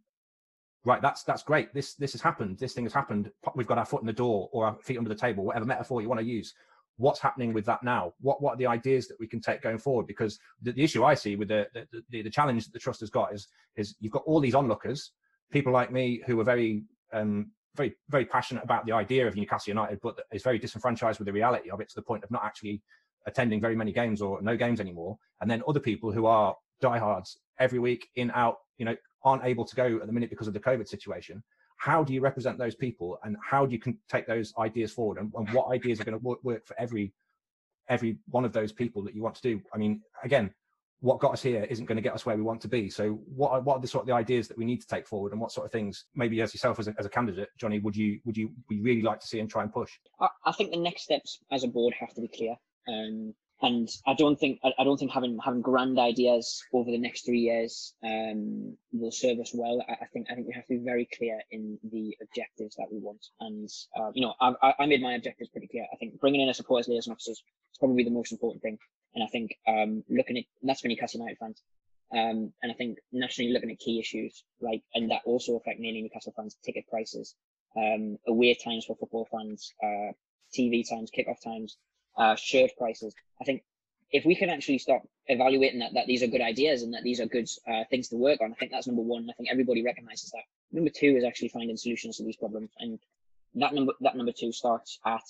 [0.85, 1.73] right that's that's great.
[1.75, 2.59] This this has happened.
[2.59, 3.31] This thing has happened.
[3.55, 6.03] We've got our foot in the door or our feet under the table whatever metaphor
[6.03, 6.55] you want to use.
[6.97, 8.13] What's happening with that now?
[8.21, 10.07] What what are the ideas that we can take going forward?
[10.07, 13.01] Because the, the issue i see with the, the the, the challenge that the trust
[13.01, 15.13] has got is is you've got all these onlookers
[15.51, 19.71] people like me who are very um very very passionate about the idea of newcastle
[19.71, 22.45] united but is very disenfranchised with the reality of it to the point of not
[22.45, 22.81] actually
[23.27, 25.17] attending very many games or no games anymore.
[25.41, 29.65] And then other people who are diehards every week in out you know aren't able
[29.65, 31.43] to go at the minute because of the COVID situation.
[31.77, 35.19] How do you represent those people, and how do you can take those ideas forward,
[35.19, 37.13] and, and what ideas are going to work, work for every
[37.89, 39.61] every one of those people that you want to do?
[39.75, 40.53] I mean, again,
[41.01, 42.91] what got us here isn't going to get us where we want to be.
[42.91, 45.07] So, what are, what are the sort of the ideas that we need to take
[45.07, 47.79] forward, and what sort of things, maybe as yourself as a, as a candidate, Johnny,
[47.79, 49.93] would you would you really like to see and try and push?
[50.21, 52.57] I, I think the next steps as a board have to be clear.
[52.89, 57.27] Um, and I don't think I, don't think having having grand ideas over the next
[57.27, 59.85] three years um, will serve us well.
[59.89, 62.89] I, I, think I think we have to be very clear in the objectives that
[62.91, 63.69] we want, and
[63.99, 65.87] uh, you know I, I made my objectives pretty clear.
[65.93, 68.79] I think bringing in a supporters liaison officers is probably the most important thing,
[69.15, 71.63] and I think um, looking at that's for Newcastle United fans,
[72.13, 76.03] um, and I think nationally looking at key issues like and that also affect mainly
[76.03, 77.35] Newcastle fans, ticket prices,
[77.77, 80.13] um, away times for football fans, uh,
[80.57, 81.77] TV times, kickoff times,
[82.17, 83.15] uh, shirt prices.
[83.41, 83.63] I think
[84.13, 87.21] if we can actually start evaluating that that these are good ideas and that these
[87.21, 89.29] are good uh, things to work on, I think that's number one.
[89.31, 90.43] I think everybody recognizes that.
[90.73, 92.99] Number two is actually finding solutions to these problems, and
[93.55, 95.23] that number that number two starts at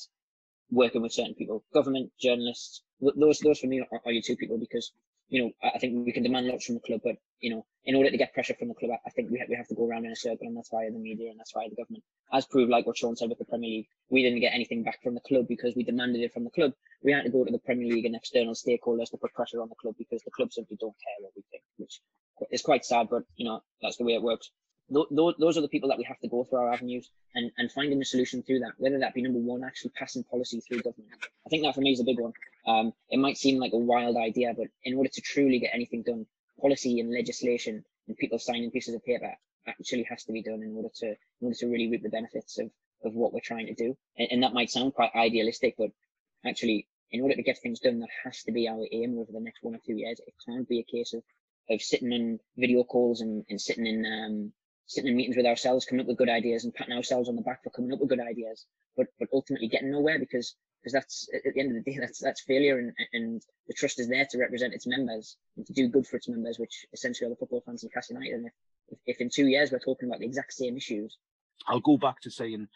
[0.71, 2.83] working with certain people, government, journalists.
[3.01, 4.93] Those those for me are, are your two people because
[5.31, 7.95] you know I think we can demand lots from the club, but you know in
[7.95, 9.88] order to get pressure from the club, I think we have, we have to go
[9.88, 12.05] around in a circle, and that's via the media and that's via the government.
[12.33, 15.03] As proved, like what Sean said with the Premier League, we didn't get anything back
[15.03, 16.73] from the club because we demanded it from the club.
[17.03, 19.69] We had to go to the Premier League and external stakeholders to put pressure on
[19.69, 22.01] the club because the club simply don't care what we think, which
[22.51, 24.51] is quite sad, but you know that's the way it works
[24.90, 28.00] those are the people that we have to go through our avenues and, and finding
[28.00, 31.11] a solution through that, whether that be number one, actually passing policy through government.
[31.46, 32.33] I think that for me is a big one.
[32.66, 36.03] Um, it might seem like a wild idea, but in order to truly get anything
[36.03, 36.26] done,
[36.61, 39.33] policy and legislation and people signing pieces of paper
[39.66, 42.59] actually has to be done in order to in order to really reap the benefits
[42.59, 42.70] of,
[43.05, 43.96] of what we're trying to do.
[44.18, 45.90] And, and that might sound quite idealistic, but
[46.44, 49.40] actually in order to get things done, that has to be our aim over the
[49.40, 50.20] next one or two years.
[50.26, 51.22] It can't be a case of
[51.68, 54.53] of sitting in video calls and, and sitting in um,
[54.90, 57.42] sitting in meetings with ourselves, coming up with good ideas and patting ourselves on the
[57.42, 61.29] back for coming up with good ideas, but but ultimately getting nowhere because because that's
[61.33, 64.26] at the end of the day that's that's failure and and the trust is there
[64.29, 67.37] to represent its members and to do good for its members, which essentially are the
[67.37, 68.35] football fans in Castle United.
[68.35, 68.53] And if,
[68.88, 71.18] if, if in two years we're talking about the exact same issues,
[71.68, 72.66] I'll go back to saying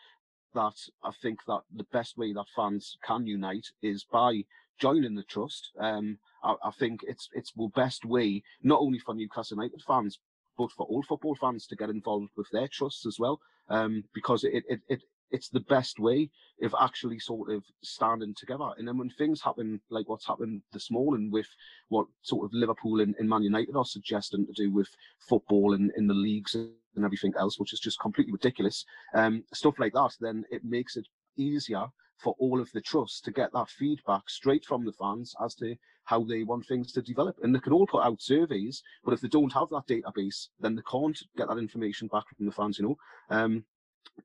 [0.54, 4.44] that I think that the best way that fans can unite is by
[4.78, 5.72] joining the trust.
[5.80, 10.20] Um, I, I, think it's it's the best way, not only for Newcastle United fans,
[10.56, 14.44] but for all football fans to get involved with their trusts as well, um, because
[14.44, 16.30] it, it, it it's the best way
[16.62, 18.70] of actually sort of standing together.
[18.78, 21.48] And then when things happen like what's happened this morning with
[21.88, 24.88] what sort of Liverpool and, and Man United are suggesting to do with
[25.28, 29.74] football and in the leagues and everything else, which is just completely ridiculous, um, stuff
[29.80, 31.86] like that, then it makes it easier
[32.18, 35.74] for all of the trusts to get that feedback straight from the fans as to
[36.04, 37.36] how they want things to develop.
[37.42, 40.74] And they can all put out surveys, but if they don't have that database, then
[40.74, 42.96] they can't get that information back from the fans, you know.
[43.30, 43.64] Um,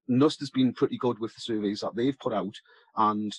[0.08, 2.56] NUST has been pretty good with the surveys that they've put out
[2.98, 3.34] and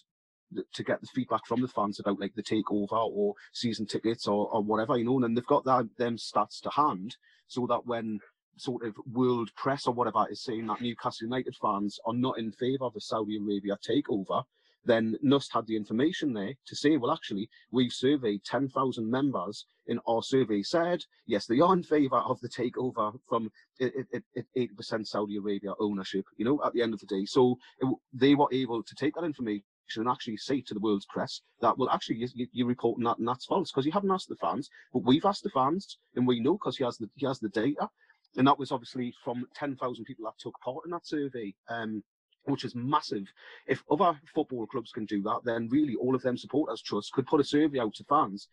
[0.75, 4.49] to get the feedback from the fans about like the takeover or season tickets or,
[4.53, 8.19] or whatever, you know, and they've got that them stats to hand so that when
[8.57, 12.53] sort of world press or whatever is saying that Newcastle United fans are not in
[12.53, 14.43] favour of a Saudi Arabia takeover,
[14.85, 20.01] then NUST had the information there to say, well, actually, we've surveyed 10,000 members, and
[20.07, 25.73] our survey said, yes, they are in favour of the takeover from 80% Saudi Arabia
[25.81, 27.25] ownership, you know, at the end of the day.
[27.25, 29.65] So it, they were able to take that information
[29.97, 33.27] and actually say to the world's press that, well, actually, you, you're reporting that and
[33.27, 36.41] that's false because you haven't asked the fans, but we've asked the fans and we
[36.41, 37.89] know because he has the he has the data.
[38.37, 41.53] And that was obviously from 10,000 people that took part in that survey.
[41.69, 42.05] Um,
[42.45, 43.27] which is massive.
[43.67, 47.27] If other football clubs can do that, then really all of them supporters trust could
[47.27, 48.49] put a survey out to fans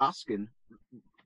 [0.00, 0.48] asking,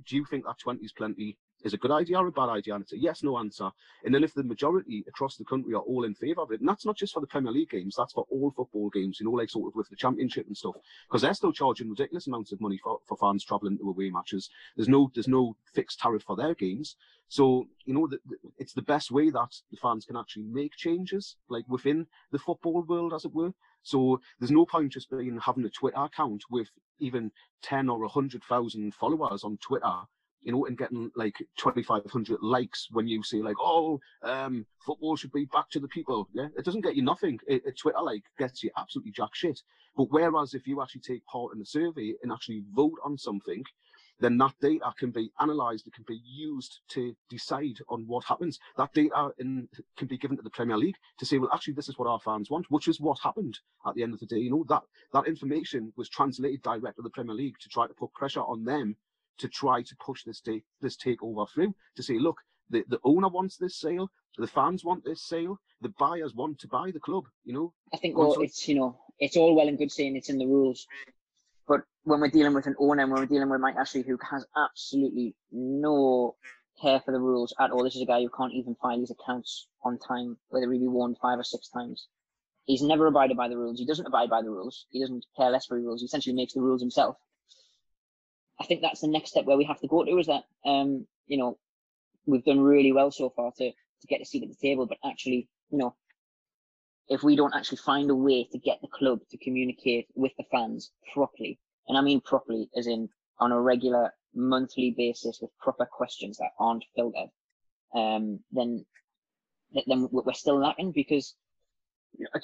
[0.07, 1.37] do you think that 20 is plenty?
[1.65, 2.75] Is a good idea or a bad idea?
[2.75, 3.71] And it's a yes, no answer.
[4.05, 6.69] And then if the majority across the country are all in favour of it, and
[6.69, 9.33] that's not just for the Premier League games, that's for all football games, you know,
[9.33, 10.77] like sort of with the Championship and stuff,
[11.09, 14.51] because they're still charging ridiculous amounts of money for, for fans travelling to away matches.
[14.77, 16.97] There's no there's no fixed tariff for their games.
[17.29, 20.77] So, you know, the, the, it's the best way that the fans can actually make
[20.77, 23.53] changes, like within the football world, as it were.
[23.83, 27.31] So there's no point just being having a Twitter account with even
[27.63, 30.01] 10 or 100,000 followers on Twitter,
[30.47, 35.33] you know, and getting like 2,500 likes when you say like, oh, um, football should
[35.33, 36.29] be back to the people.
[36.33, 37.41] Yeah, it doesn't get you nothing.
[37.51, 39.61] A, a Twitter like gets you absolutely jack shit.
[39.97, 43.65] But whereas if you actually take part in the survey and actually vote on something,
[44.21, 48.61] then that data can be analysed, it can be used to decide on what happens.
[48.77, 51.89] That data in, can be given to the Premier League to say, well, actually, this
[51.89, 54.39] is what our fans want, which is what happened at the end of the day.
[54.39, 54.83] You know, that,
[55.13, 58.65] that information was translated direct to the Premier League to try to put pressure on
[58.65, 58.97] them
[59.39, 62.37] to try to push this take this takeover through to say, look,
[62.71, 66.69] the, the owner wants this sale, the fans want this sale, the buyers want to
[66.69, 67.73] buy the club, you know.
[67.93, 70.47] I think well, it's you know, it's all well and good saying it's in the
[70.47, 70.87] rules,
[71.67, 74.19] but when we're dealing with an owner, and when we're dealing with Mike Ashley, who
[74.31, 76.37] has absolutely no
[76.81, 79.11] care for the rules at all, this is a guy who can't even file his
[79.11, 82.09] accounts on time, whether he be warned five or six times.
[82.67, 83.79] He's never abided by the rules.
[83.79, 84.87] He doesn't abide by the rules.
[84.91, 86.01] He doesn't care less for the rules.
[86.01, 87.17] He essentially makes the rules himself.
[88.61, 91.07] I think that's the next step where we have to go to is that, um,
[91.27, 91.59] you know,
[92.27, 94.99] we've done really well so far to, to get a seat at the table, but
[95.05, 95.95] actually, you know,
[97.09, 100.45] if we don't actually find a way to get the club to communicate with the
[100.51, 105.87] fans properly, and I mean properly as in on a regular monthly basis with proper
[105.87, 107.31] questions that aren't filtered,
[107.95, 108.85] um, then
[109.87, 111.35] then we're still lacking because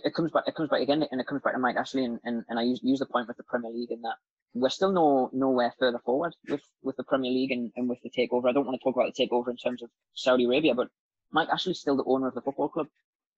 [0.04, 2.20] it comes back it comes back again and it comes back to Mike Ashley and,
[2.24, 4.16] and, and I use, use the point with the Premier League in that
[4.54, 8.10] we're still no nowhere further forward with with the Premier League and, and with the
[8.10, 8.48] takeover.
[8.48, 10.88] I don't want to talk about the takeover in terms of Saudi Arabia, but
[11.30, 12.88] Mike Ashley's still the owner of the football club.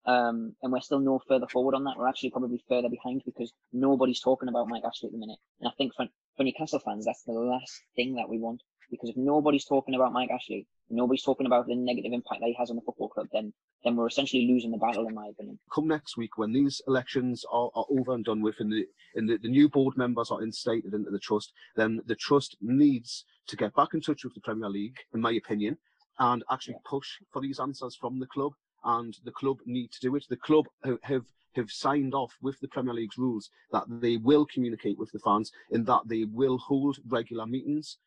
[0.05, 1.97] Um, and we're still no further forward on that.
[1.97, 5.39] We're actually probably further behind because nobody's talking about Mike Ashley at the minute.
[5.61, 8.61] And I think for, for Newcastle fans, that's the last thing that we want.
[8.93, 12.55] Because if nobody's talking about Mike Ashley, nobody's talking about the negative impact that he
[12.59, 13.51] has on the football club, then
[13.83, 15.57] then we're essentially losing the battle, in my opinion.
[15.73, 19.27] Come next week, when these elections are, are over and done with, and the and
[19.27, 23.55] the, the new board members are instated into the trust, then the trust needs to
[23.55, 25.75] get back in touch with the Premier League, in my opinion,
[26.19, 28.53] and actually push for these answers from the club.
[28.85, 30.25] And the club need to do it.
[30.29, 30.65] The club
[31.03, 31.25] have
[31.55, 35.51] have signed off with the Premier League's rules that they will communicate with the fans
[35.71, 37.97] and that they will hold regular meetings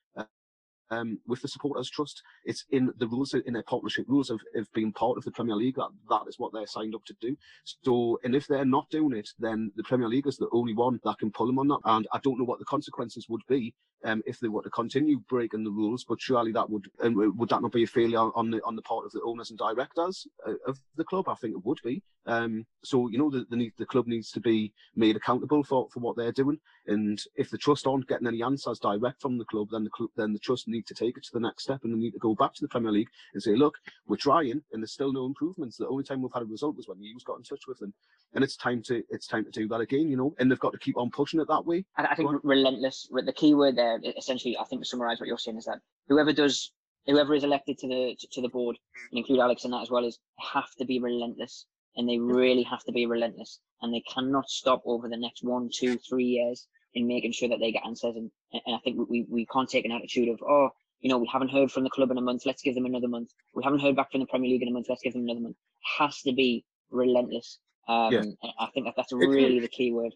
[0.91, 2.23] um, with the Supporters Trust.
[2.45, 5.57] It's in the rules, in their partnership rules of, of being part of the Premier
[5.57, 5.77] League.
[5.77, 7.37] That that is what they're signed up to do.
[7.85, 11.01] So, and if they're not doing it, then the Premier League is the only one
[11.05, 11.81] that can pull them on that.
[11.85, 15.19] And I don't know what the consequences would be um, if they were to continue
[15.29, 16.05] breaking the rules.
[16.09, 18.83] But surely that would and would that not be a failure on the on the
[18.83, 21.29] part of the owners and directors uh, of the club?
[21.29, 22.03] I think it would be.
[22.27, 26.01] Um, so you know the, the the club needs to be made accountable for, for
[26.01, 26.59] what they're doing.
[26.87, 30.11] And if the trust aren't getting any answers direct from the club, then the club
[30.17, 32.19] then the trust need to take it to the next step and they need to
[32.19, 33.75] go back to the Premier League and say, look,
[34.07, 35.77] we're trying and there's still no improvements.
[35.77, 37.79] The only time we've had a result was when you was got in touch with
[37.79, 37.93] them,
[38.35, 40.09] and it's time to it's time to do that again.
[40.09, 41.85] You know, and they've got to keep on pushing it that way.
[41.97, 43.09] I, I think relentless.
[43.11, 46.33] The key word there, essentially, I think to summarise what you're saying is that whoever
[46.33, 46.73] does
[47.07, 48.77] whoever is elected to the to, to the board
[49.11, 50.19] and include Alex in that as well is
[50.53, 54.83] have to be relentless and they really have to be relentless and they cannot stop
[54.85, 58.17] over the next one two three years in making sure that they get answers.
[58.17, 61.29] And, and i think we, we can't take an attitude of oh you know we
[61.33, 63.31] haven't heard from the club in a month let's give them another month.
[63.55, 65.41] We haven't heard back from the premier league in a month let's give them another
[65.41, 65.57] month.
[65.99, 67.59] Has to be relentless.
[67.89, 68.23] Um yeah.
[68.59, 70.15] i think that that's really the key word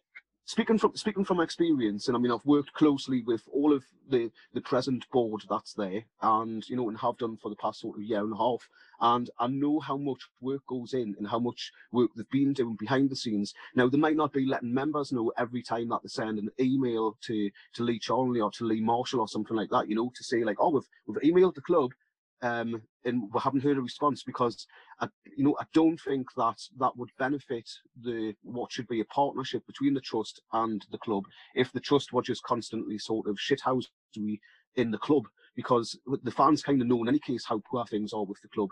[0.51, 4.33] speaking from speaking from experience, and I mean I've worked closely with all of the
[4.53, 7.97] the present board that's there, and you know, and have done for the past sort
[7.97, 8.69] of year and a half,
[9.01, 12.77] and I know how much work goes in and how much work they've been doing
[12.81, 13.55] behind the scenes.
[13.77, 17.17] Now they might not be letting members know every time that they send an email
[17.27, 20.25] to to Lee Charnley or to Lee Marshall or something like that, you know, to
[20.25, 21.93] say like, oh, we've we've emailed the club
[22.42, 24.66] um, and we haven't heard a response because
[25.00, 27.68] I, you know I don't think that that would benefit
[28.03, 31.24] the what should be a partnership between the trust and the club.
[31.55, 34.40] If the trust were just constantly sort of shithousery
[34.76, 35.24] in the club
[35.56, 38.48] because the fans kind of know in any case how poor things are with the
[38.48, 38.70] club.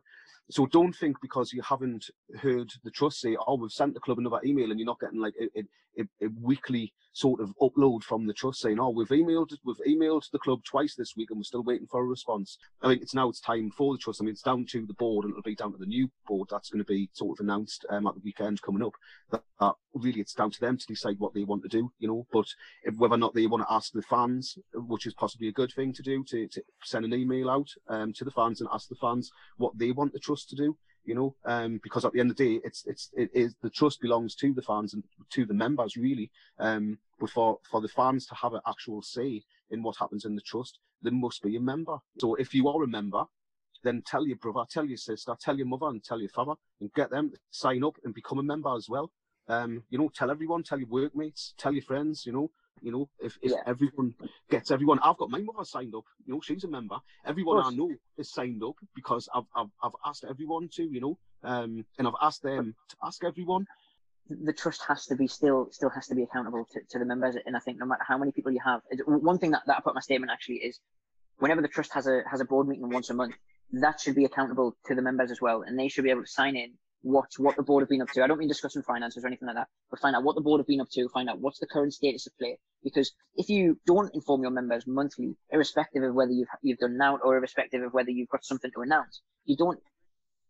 [0.50, 2.06] So don't think because you haven't
[2.40, 5.20] heard the trust say, "Oh, we've sent the club another email," and you're not getting
[5.20, 5.61] like a,
[6.00, 10.30] a, a weekly sort of upload from the trust saying, "Oh, we've emailed we've emailed
[10.30, 13.14] the club twice this week and we're still waiting for a response." I think it's
[13.14, 14.22] now it's time for the trust.
[14.22, 16.48] I mean, it's down to the board and it'll be down to the new board
[16.50, 18.94] that's going to be sort of announced um, at the weekend coming up.
[19.30, 22.08] That, that, really it's down to them to decide what they want to do, you
[22.08, 22.26] know.
[22.32, 22.46] But
[22.84, 25.72] if, whether or not they want to ask the fans, which is possibly a good
[25.74, 28.88] thing to do, to, to send an email out um, to the fans and ask
[28.88, 30.77] the fans what they want the trust to do
[31.09, 33.70] you know, um, because at the end of the day, it's it's it is the
[33.70, 36.31] trust belongs to the fans and to the members really.
[36.59, 40.35] Um, but for for the fans to have an actual say in what happens in
[40.35, 41.96] the trust, there must be a member.
[42.20, 43.24] So if you are a member,
[43.83, 46.92] then tell your brother, tell your sister, tell your mother, and tell your father, and
[46.92, 49.11] get them to sign up and become a member as well.
[49.48, 52.51] Um, you know, tell everyone, tell your workmates, tell your friends, you know,
[52.83, 53.59] you know, if, if yeah.
[53.67, 54.14] everyone
[54.51, 56.05] gets everyone, I've got my mother signed up.
[56.27, 56.97] You know, she's a member.
[57.27, 60.85] Everyone I know is signed up because I've I've, I've asked everyone to.
[60.85, 63.67] You know, um, and I've asked them to ask everyone.
[64.31, 67.37] The trust has to be still still has to be accountable to, to the members,
[67.47, 69.81] and I think no matter how many people you have, one thing that, that I
[69.81, 70.81] put my statement actually is,
[71.38, 73.35] whenever the trust has a has a board meeting once a month,
[73.73, 76.31] that should be accountable to the members as well, and they should be able to
[76.31, 78.22] sign in what what the board have been up to.
[78.22, 80.61] I don't mean discussing finances or anything like that, but find out what the board
[80.61, 82.58] have been up to, find out what's the current status of play.
[82.82, 87.16] Because if you don't inform your members monthly, irrespective of whether you've you've done now
[87.16, 89.80] or irrespective of whether you've got something to announce, you don't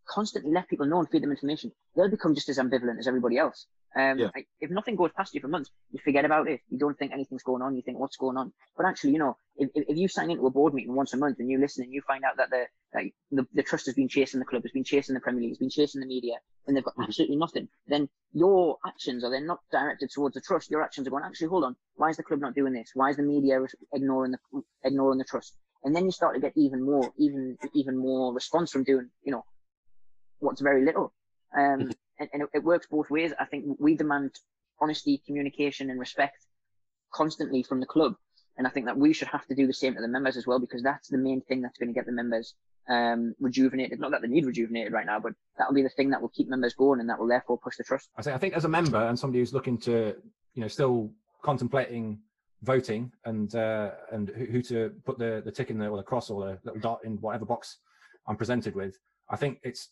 [0.08, 1.70] constantly let people know and feed them information.
[1.94, 3.66] They'll become just as ambivalent as everybody else.
[3.96, 4.30] Um, yeah.
[4.60, 6.60] if nothing goes past you for months, you forget about it.
[6.70, 7.76] You don't think anything's going on.
[7.76, 8.52] You think what's going on.
[8.76, 11.38] But actually, you know, if, if you sign into a board meeting once a month
[11.38, 14.08] and you listen and you find out that the, that the, the trust has been
[14.08, 16.34] chasing the club, has been chasing the Premier League, has been chasing the media,
[16.66, 17.04] and they've got mm-hmm.
[17.04, 20.70] absolutely nothing, then your actions are then not directed towards the trust.
[20.70, 22.90] Your actions are going, actually, hold on, why is the club not doing this?
[22.94, 23.60] Why is the media
[23.92, 25.54] ignoring the ignoring the trust?
[25.84, 29.32] And then you start to get even more, even even more response from doing, you
[29.32, 29.44] know,
[30.40, 31.12] what's very little.
[31.56, 33.32] Um, mm-hmm and, and it, it works both ways.
[33.38, 34.38] I think we demand
[34.80, 36.44] honesty, communication, and respect
[37.12, 38.14] constantly from the club.
[38.56, 40.46] And I think that we should have to do the same to the members as
[40.46, 42.54] well, because that's the main thing that's going to get the members
[42.88, 44.00] um, rejuvenated.
[44.00, 46.48] Not that they need rejuvenated right now, but that'll be the thing that will keep
[46.48, 48.10] members going and that will therefore push the trust.
[48.16, 50.14] I think, I think as a member and somebody who's looking to,
[50.54, 51.10] you know, still
[51.42, 52.18] contemplating
[52.62, 56.30] voting and uh, and who, to put the the tick in the or the cross
[56.30, 57.78] or the little dot in whatever box
[58.26, 58.98] I'm presented with.
[59.30, 59.90] I think it's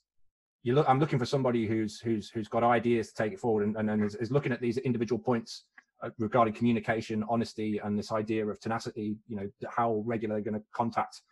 [0.63, 0.89] you look.
[0.89, 3.91] I'm looking for somebody who's who's who's got ideas to take it forward and, and,
[3.91, 5.65] and is, is looking at these individual points
[6.03, 9.17] uh, regarding communication, honesty, and this idea of tenacity.
[9.29, 11.23] You know how regular they're going to contact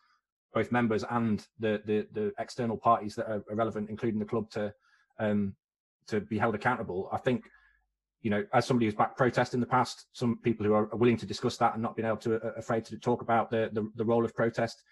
[0.54, 4.72] both members and the, the the external parties that are relevant, including the club, to
[5.18, 5.54] um,
[6.06, 7.08] to be held accountable.
[7.12, 7.44] I think
[8.24, 11.18] you know, as somebody who's backed protest in the past, some people who are willing
[11.18, 13.86] to discuss that and not being able to, uh, afraid to talk about the, the,
[13.96, 14.82] the role of protest,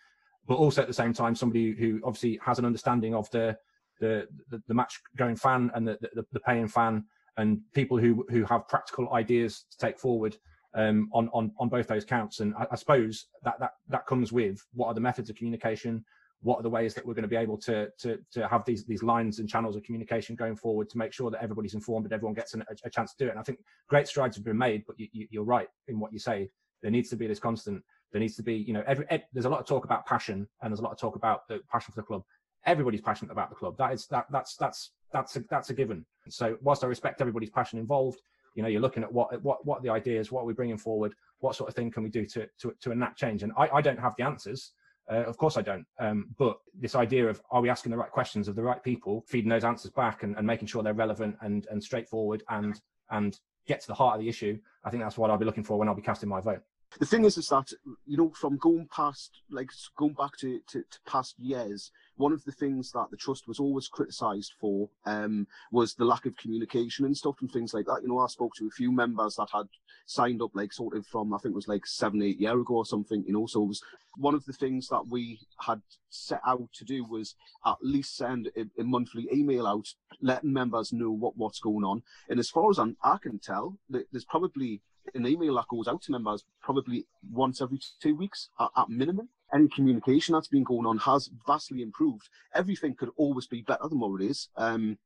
[0.46, 3.56] but also at the same time, somebody who obviously has an understanding of the,
[4.00, 7.06] the, the, the match going fan and the, the, the, paying fan
[7.38, 10.36] and people who, who have practical ideas to take forward
[10.74, 12.40] um, on, on, on both those counts.
[12.40, 16.04] And I, I suppose that, that, that comes with what are the methods of communication,
[16.42, 18.84] what are the ways that we're going to be able to to to have these
[18.84, 22.12] these lines and channels of communication going forward to make sure that everybody's informed and
[22.12, 23.30] everyone gets an, a, a, chance to do it.
[23.30, 26.12] And I think great strides have been made, but you, you, are right in what
[26.12, 26.50] you say.
[26.82, 27.82] There needs to be this constant.
[28.10, 30.48] There needs to be, you know, every, every, there's a lot of talk about passion
[30.60, 32.24] and there's a lot of talk about the passion for the club.
[32.66, 33.76] Everybody's passionate about the club.
[33.78, 36.04] That is that that's that's that's a, that's a given.
[36.28, 38.20] So whilst I respect everybody's passion involved,
[38.54, 41.14] you know, you're looking at what what what the ideas, what are we bringing forward,
[41.40, 43.42] what sort of thing can we do to to to enact change.
[43.42, 44.72] And I, I don't have the answers.
[45.10, 45.84] Uh, of course I don't.
[45.98, 49.24] Um, but this idea of are we asking the right questions of the right people,
[49.26, 52.80] feeding those answers back and, and making sure they're relevant and, and straightforward and
[53.10, 55.64] and get to the heart of the issue, I think that's what I'll be looking
[55.64, 56.62] for when I'll be casting my vote.
[56.98, 57.72] The thing is, is that
[58.04, 61.90] you know, from going past, like going back to, to, to past years,
[62.22, 66.24] one of the things that the trust was always criticised for um, was the lack
[66.24, 67.98] of communication and stuff and things like that.
[68.00, 69.66] You know, I spoke to a few members that had
[70.06, 72.74] signed up, like sort of from I think it was like seven, eight year ago
[72.74, 73.24] or something.
[73.26, 73.82] You know, so it was
[74.16, 77.34] one of the things that we had set out to do was
[77.66, 79.88] at least send a, a monthly email out,
[80.20, 82.04] letting members know what what's going on.
[82.28, 84.80] And as far as I'm, I can tell, there's probably
[85.14, 89.28] an email that goes out to members probably once every two weeks at, at minimum
[89.52, 92.28] any communication that's been going on has vastly improved.
[92.54, 94.48] Everything could always be better than what it is.
[94.56, 94.98] Um,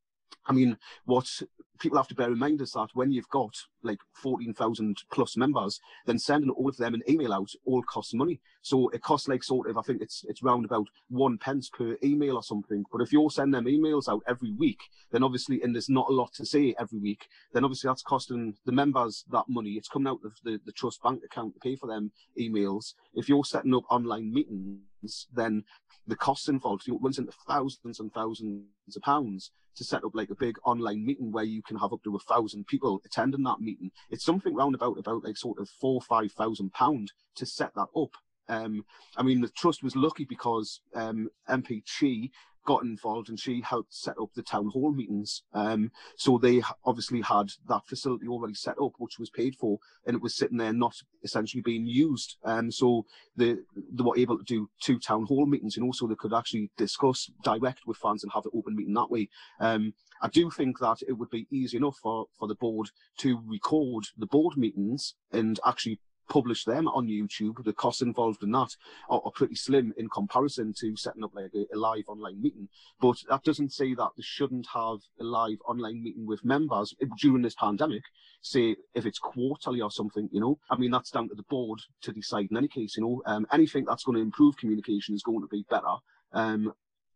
[0.47, 1.43] I mean, what
[1.79, 5.81] people have to bear in mind is that when you've got like 14,000 plus members,
[6.07, 8.41] then sending all of them an email out all costs money.
[8.63, 11.97] So it costs like sort of, I think it's it's round about one pence per
[12.03, 12.85] email or something.
[12.91, 14.81] But if you're sending them emails out every week,
[15.13, 18.55] then obviously, and there's not a lot to say every week, then obviously that's costing
[18.65, 19.73] the members that money.
[19.73, 22.11] It's coming out of the, the trust bank account to pay for them
[22.41, 22.95] emails.
[23.15, 25.65] If you're setting up online meetings, then
[26.07, 28.65] the costs involved, know, runs into thousands and thousands
[28.95, 32.03] of pounds to set up like a big online meeting where you can have up
[32.05, 33.91] to a thousand people attending that meeting.
[34.11, 37.89] It's something round about about like sort of four five thousand pound to set that
[37.97, 38.11] up.
[38.49, 38.85] Um,
[39.17, 42.31] I mean, the trust was lucky because um, MP Chi
[42.67, 45.43] got involved and she helped set up the town hall meetings.
[45.55, 50.15] Um, so they obviously had that facility already set up, which was paid for, and
[50.15, 52.37] it was sitting there not essentially being used.
[52.45, 53.07] Um, so
[53.37, 56.71] they, they were able to do two town hall meetings, and also they could actually
[56.77, 59.29] discuss direct with fans and have an open meeting that way.
[59.61, 63.41] Um, I do think that it would be easy enough for, for the board to
[63.47, 68.77] record the board meetings and actually publish them on YouTube, the costs involved in that
[69.09, 72.69] are, are pretty slim in comparison to setting up like a, a, live online meeting.
[73.01, 77.43] But that doesn't say that they shouldn't have a live online meeting with members during
[77.43, 78.03] this pandemic.
[78.43, 80.59] Say if it's quarterly or something, you know.
[80.71, 83.23] I mean, that's down to the board to decide in any case, you know.
[83.27, 85.97] Um, anything that's going to improve communication is going to be better.
[86.33, 86.73] Um,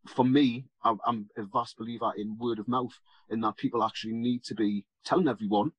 [0.06, 2.98] for me, I'm a vast believer in word of mouth,
[3.28, 5.72] in that people actually need to be telling everyone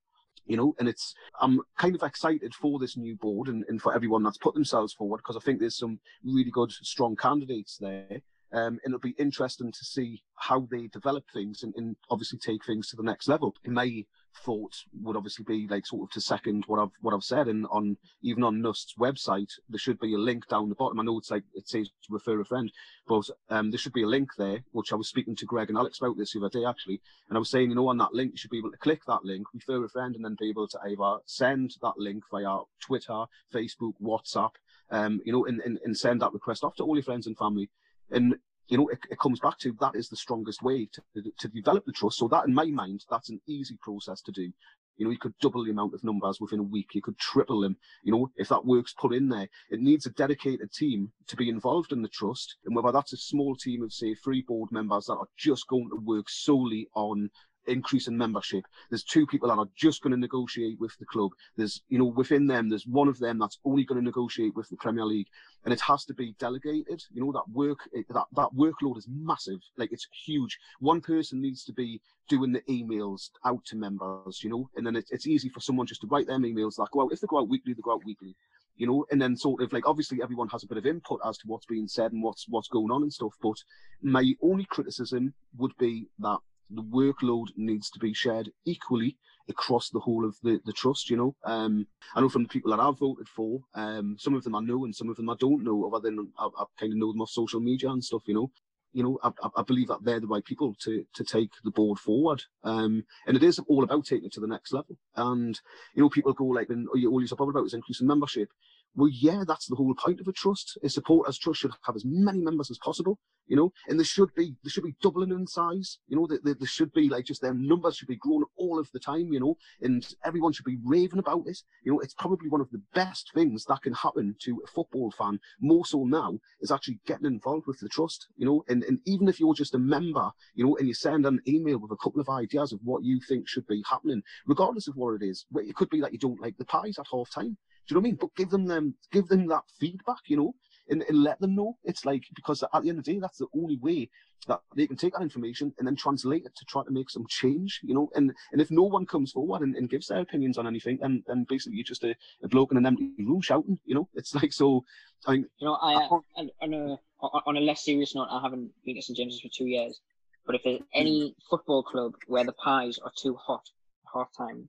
[0.45, 3.93] you know, and it's I'm kind of excited for this new board and, and for
[3.93, 8.21] everyone that's put themselves forward because I think there's some really good, strong candidates there.
[8.53, 12.65] Um, and it'll be interesting to see how they develop things and, and obviously take
[12.65, 13.55] things to the next level.
[13.63, 14.03] In my
[14.35, 17.65] thought would obviously be like sort of to second what I've what I've said and
[17.69, 20.99] on even on NUST's website there should be a link down the bottom.
[20.99, 22.71] I know it's like it says refer a friend,
[23.07, 25.77] but um, there should be a link there, which I was speaking to Greg and
[25.77, 28.13] Alex about this the other day actually, and I was saying, you know, on that
[28.13, 30.49] link you should be able to click that link, refer a friend, and then be
[30.49, 34.51] able to either send that link via Twitter, Facebook, WhatsApp,
[34.89, 37.37] um, you know, and, and, and send that request off to all your friends and
[37.37, 37.69] family.
[38.09, 38.35] And
[38.71, 41.01] you know, it, it, comes back to that is the strongest way to,
[41.39, 42.17] to develop the trust.
[42.17, 44.49] So that, in my mind, that's an easy process to do.
[44.95, 46.87] You know, you could double the amount of numbers within a week.
[46.93, 47.75] You could triple them.
[48.03, 49.49] You know, if that works, put in there.
[49.69, 52.55] It needs a dedicated team to be involved in the trust.
[52.65, 55.89] And whether that's a small team of, say, three board members that are just going
[55.89, 57.29] to work solely on
[57.67, 58.65] increase in membership.
[58.89, 61.31] There's two people that are just going to negotiate with the club.
[61.57, 64.69] There's, you know, within them, there's one of them that's only going to negotiate with
[64.69, 65.27] the Premier League,
[65.65, 67.03] and it has to be delegated.
[67.13, 69.59] You know, that work, that that workload is massive.
[69.77, 70.57] Like it's huge.
[70.79, 74.95] One person needs to be doing the emails out to members, you know, and then
[74.95, 77.39] it, it's easy for someone just to write them emails like, well, if they go
[77.39, 78.35] out weekly, they go out weekly
[78.77, 81.37] you know, and then sort of like obviously everyone has a bit of input as
[81.37, 83.33] to what's being said and what's what's going on and stuff.
[83.39, 83.57] But
[84.01, 86.39] my only criticism would be that
[86.73, 89.17] the workload needs to be shared equally
[89.49, 91.35] across the whole of the, the trust, you know.
[91.43, 94.61] Um, I know from the people that I've voted for, um, some of them I
[94.61, 97.11] know and some of them I don't know, other than I, I kind of know
[97.11, 98.51] them off social media and stuff, you know.
[98.93, 101.97] You know, I, I believe that they're the right people to to take the board
[101.97, 102.43] forward.
[102.63, 104.97] Um, and it is all about taking it to the next level.
[105.15, 105.57] And,
[105.95, 108.49] you know, people go like, and all you're talking about is increasing membership.
[108.93, 110.77] Well, yeah, that's the whole point of a trust.
[110.83, 114.33] A supporters trust should have as many members as possible, you know, and there should
[114.35, 117.41] be there should be doubling in size, you know, there, there should be like just
[117.41, 120.77] their numbers should be growing all of the time, you know, and everyone should be
[120.83, 121.59] raving about it.
[121.83, 125.09] You know, it's probably one of the best things that can happen to a football
[125.11, 128.99] fan, more so now, is actually getting involved with the trust, you know, and, and
[129.05, 132.03] even if you're just a member, you know, and you send an email with a
[132.03, 135.45] couple of ideas of what you think should be happening, regardless of what it is,
[135.55, 137.57] it could be that you don't like the pies at half time
[137.89, 138.17] you know what I mean?
[138.19, 140.55] But give them them, give them that feedback, you know,
[140.89, 141.77] and, and let them know.
[141.83, 144.09] It's like because at the end of the day, that's the only way
[144.47, 147.25] that they can take that information and then translate it to try to make some
[147.27, 148.09] change, you know.
[148.15, 151.23] And and if no one comes forward and, and gives their opinions on anything, then
[151.27, 154.09] then basically you're just a, a bloke in an empty room shouting, you know.
[154.13, 154.83] It's like so.
[155.27, 158.41] I mean, you know, I, uh, I on a on a less serious note, I
[158.41, 159.99] haven't been at St James's for two years.
[160.45, 161.33] But if there's any hmm.
[161.49, 163.63] football club where the pies are too hot
[164.11, 164.67] half time,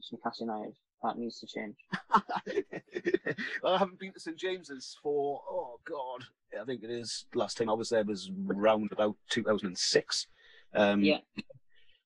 [0.00, 0.74] it's Newcastle United.
[1.04, 1.76] That needs to change.
[3.64, 6.24] I haven't been to St James's for oh god,
[6.58, 7.26] I think it is.
[7.34, 10.26] Last time I was there was around about 2006.
[10.74, 11.18] Um, yeah.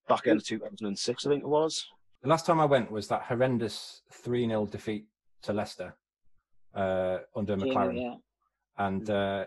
[0.09, 1.87] Back end of 2006, I think it was.
[2.23, 5.07] The last time I went was that horrendous 3 0 defeat
[5.43, 5.95] to Leicester
[6.75, 8.15] uh, under McClaren, Yeah.
[8.79, 9.45] And uh,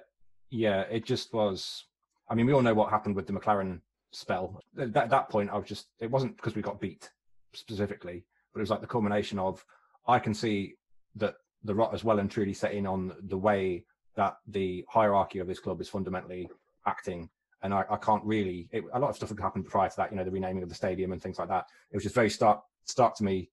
[0.50, 1.88] yeah, it just was.
[2.30, 3.82] I mean, we all know what happened with the McClaren
[4.12, 4.62] spell.
[4.80, 7.12] At that point, I was just, it wasn't because we got beat
[7.54, 8.24] specifically
[8.54, 9.64] but it was like the culmination of
[10.08, 10.76] I can see
[11.16, 13.86] that the rot has well and truly set in on the way
[14.16, 16.50] that the hierarchy of this club is fundamentally
[16.88, 17.30] acting.
[17.64, 20.12] And I, I can't really, it, a lot of stuff had happened prior to that,
[20.12, 21.68] you know, the renaming of the stadium and things like that.
[21.92, 23.50] It was just very stark, stark to me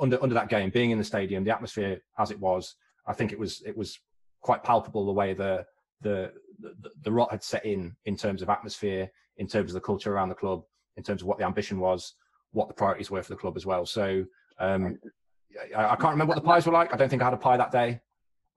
[0.00, 3.32] under, under that game, being in the stadium, the atmosphere as it was, I think
[3.32, 3.98] it was, it was
[4.40, 5.66] quite palpable the way the,
[6.00, 9.80] the, the, the rot had set in, in terms of atmosphere, in terms of the
[9.80, 10.64] culture around the club,
[10.96, 12.14] in terms of what the ambition was
[12.52, 13.86] what the priorities were for the club as well.
[13.86, 14.24] So
[14.58, 14.98] um,
[15.76, 16.92] I, I, can't remember what the pies were like.
[16.92, 18.00] I don't think I had a pie that day.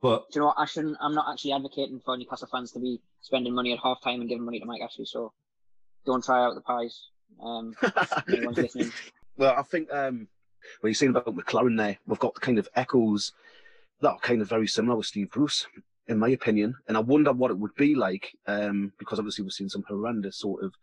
[0.01, 0.59] But do you know what?
[0.59, 0.97] I shouldn't.
[1.01, 4.29] I'm not actually advocating for Newcastle fans to be spending money at half time and
[4.29, 5.05] giving money to Mike Ashley.
[5.05, 5.33] So
[6.05, 7.07] don't try out the pies.
[7.41, 7.75] Um,
[9.37, 10.27] well, I think um,
[10.81, 13.33] when you're saying about McClaren there, we've got the kind of echoes
[14.01, 15.67] that are kind of very similar with Steve Bruce,
[16.07, 16.75] in my opinion.
[16.87, 20.37] And I wonder what it would be like um, because obviously we've seen some horrendous
[20.37, 20.73] sort of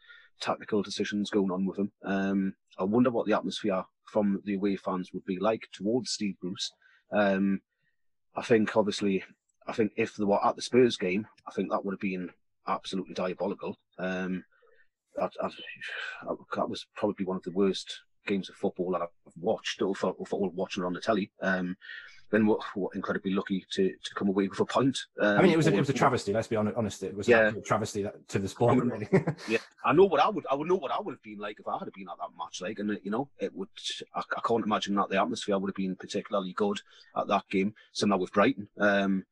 [0.40, 1.92] tactical decisions going on with him.
[2.04, 6.36] Um, I wonder what the atmosphere from the away fans would be like towards Steve
[6.40, 6.72] Bruce.
[7.12, 7.60] Um,
[8.34, 9.24] I think obviously,
[9.66, 12.30] I think if they were at the Spurs game, I think that would have been
[12.68, 13.78] absolutely diabolical.
[13.98, 14.44] Um,
[15.20, 15.28] I,
[16.28, 20.12] that was probably one of the worst games of football that I've watched, or for,
[20.12, 21.30] or for watching it on the telly.
[21.40, 21.76] Um,
[22.30, 24.98] then what, what incredibly lucky to, to come away with a point.
[25.20, 26.32] Um, I mean, it was a, it was a travesty.
[26.32, 27.02] Let's be honest.
[27.02, 27.48] It was yeah.
[27.48, 28.78] a travesty to the sport.
[28.78, 29.08] Really.
[29.48, 30.44] yeah, I know what I would.
[30.50, 32.36] I would know what I would have been like if I had been at that
[32.36, 32.60] match.
[32.60, 33.68] Like, and you know, it would.
[34.14, 36.80] I, I can't imagine that the atmosphere would have been particularly good
[37.16, 37.74] at that game.
[37.92, 38.68] Similar with Brighton.
[38.78, 39.24] Um,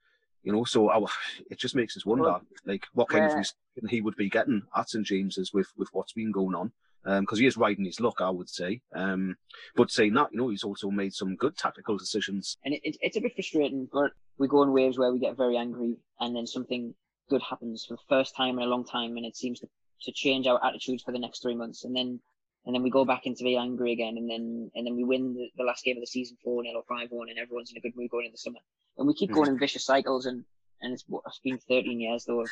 [0.45, 1.03] you know, so I,
[1.51, 3.41] it just makes us wonder, like, what kind yeah.
[3.41, 6.71] of he would be getting at St James's with with what's been going on
[7.05, 8.81] because um, he is riding his luck, I would say.
[8.95, 9.37] Um,
[9.77, 12.57] but saying that, you know, he's also made some good tactical decisions.
[12.65, 15.37] And it, it, it's a bit frustrating, but we go in waves where we get
[15.37, 16.95] very angry, and then something
[17.29, 19.69] good happens for the first time in a long time, and it seems to,
[20.03, 22.21] to change our attitudes for the next three months, and then
[22.67, 25.35] and then we go back into being angry again, and then and then we win
[25.35, 27.77] the, the last game of the season four 0 or five one, and everyone's in
[27.77, 28.59] a good mood going into the summer,
[28.97, 29.37] and we keep mm-hmm.
[29.37, 30.45] going in vicious cycles, and
[30.81, 32.51] and it's, it's been 13 years though of,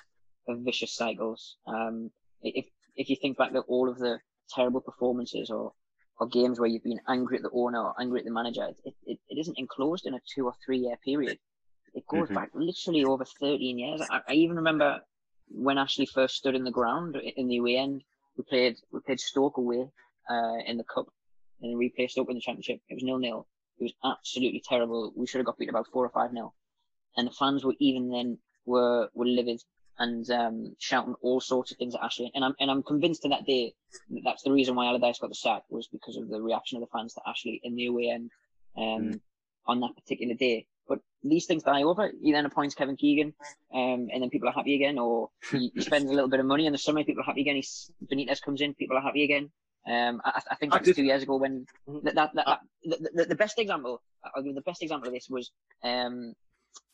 [0.48, 1.56] of vicious cycles.
[1.66, 2.10] Um,
[2.42, 4.18] if if you think back to all of the
[4.50, 5.72] terrible performances or
[6.18, 8.68] or games where you've been angry at the owner or angry at the manager.
[8.84, 11.38] It, it, it isn't enclosed in a two or three year period.
[11.94, 12.34] It goes mm-hmm.
[12.34, 14.02] back literally over 13 years.
[14.10, 15.00] I, I, even remember
[15.48, 18.02] when Ashley first stood in the ground in the away end.
[18.36, 19.90] We played we played Stoke away
[20.30, 21.06] uh, in the cup,
[21.60, 22.80] and we played Stoke in the championship.
[22.88, 23.46] It was nil nil.
[23.78, 25.12] It was absolutely terrible.
[25.14, 26.54] We should have got beat about four or five nil,
[27.16, 29.60] and the fans were even then were were livid.
[29.98, 32.30] And um, shouting all sorts of things at Ashley.
[32.34, 33.74] And I'm and I'm convinced to that day
[34.10, 36.82] that that's the reason why Allardyce got the sack was because of the reaction of
[36.82, 38.30] the fans to Ashley in the away end
[38.76, 39.20] um, mm.
[39.66, 40.66] on that particular day.
[40.88, 42.10] But these things die over.
[42.20, 43.34] He then appoints Kevin Keegan,
[43.72, 44.98] um, and then people are happy again.
[44.98, 47.42] Or he, he spends a little bit of money in the summer, people are happy
[47.42, 47.56] again.
[47.56, 49.50] He's, Benitez comes in, people are happy again.
[49.86, 52.04] Um, I, I think that's two years ago when mm-hmm.
[52.04, 55.14] that, that, that, that the, the, the, best example, I'll give the best example of
[55.14, 55.50] this was
[55.82, 56.34] um,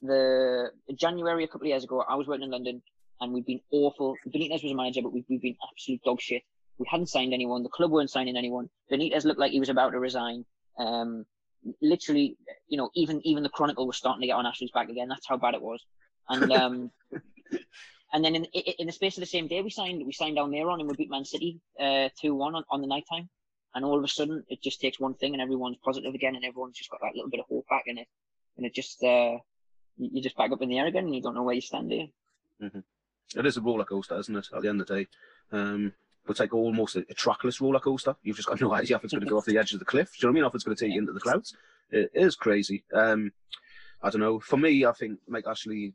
[0.03, 2.05] the January a couple of years ago.
[2.09, 2.83] I was working in London
[3.21, 4.17] and we'd been awful.
[4.29, 6.43] Benitez was a manager, but we've, we've been absolute dog shit.
[6.79, 7.63] We hadn't signed anyone.
[7.63, 8.71] The club weren't signing anyone.
[8.91, 10.45] Benitez looked like he was about to resign.
[10.79, 11.27] Um,
[11.83, 12.37] literally,
[12.69, 15.09] you know, even even the Chronicle was starting to get on Ashley's back again.
[15.09, 15.85] That's how bad it was.
[16.29, 16.91] And um,
[18.13, 20.79] and then in in the space of the same day, we signed we signed Almiron
[20.81, 23.29] and we beat Man City uh, two one on, on the night time.
[23.75, 26.45] And all of a sudden, it just takes one thing, and everyone's positive again, and
[26.45, 28.09] everyone's just got that little bit of hope back in it,
[28.57, 29.37] and it just uh,
[29.99, 31.91] you, just back up in the air again, and you don't know where you stand
[31.91, 32.07] there.
[32.63, 33.39] Mm-hmm.
[33.39, 34.49] It is a roller coaster, isn't it?
[34.55, 35.07] At the end of the day,
[35.53, 35.93] um,
[36.29, 38.17] it's like almost a, a, trackless roller coaster.
[38.23, 39.85] You've just got no idea if it's going to go off the edge of the
[39.85, 40.13] cliff.
[40.13, 40.49] Do you know what I mean?
[40.49, 41.55] If it's going to take you into the clouds,
[41.91, 42.85] it is crazy.
[42.95, 43.33] Um,
[44.03, 44.39] I don't know.
[44.41, 45.93] For me, I think Mike Ashley,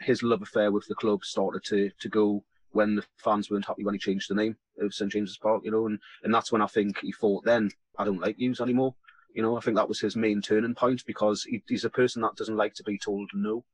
[0.00, 2.42] his love affair with the club started to to go
[2.72, 5.70] when the fans weren't happy when he changed the name of St James's Park, you
[5.70, 8.94] know, and, and that's when I think he thought then I don't like yous anymore.
[9.36, 12.22] You know, I think that was his main turning point because he, he's a person
[12.22, 13.64] that doesn't like to be told no.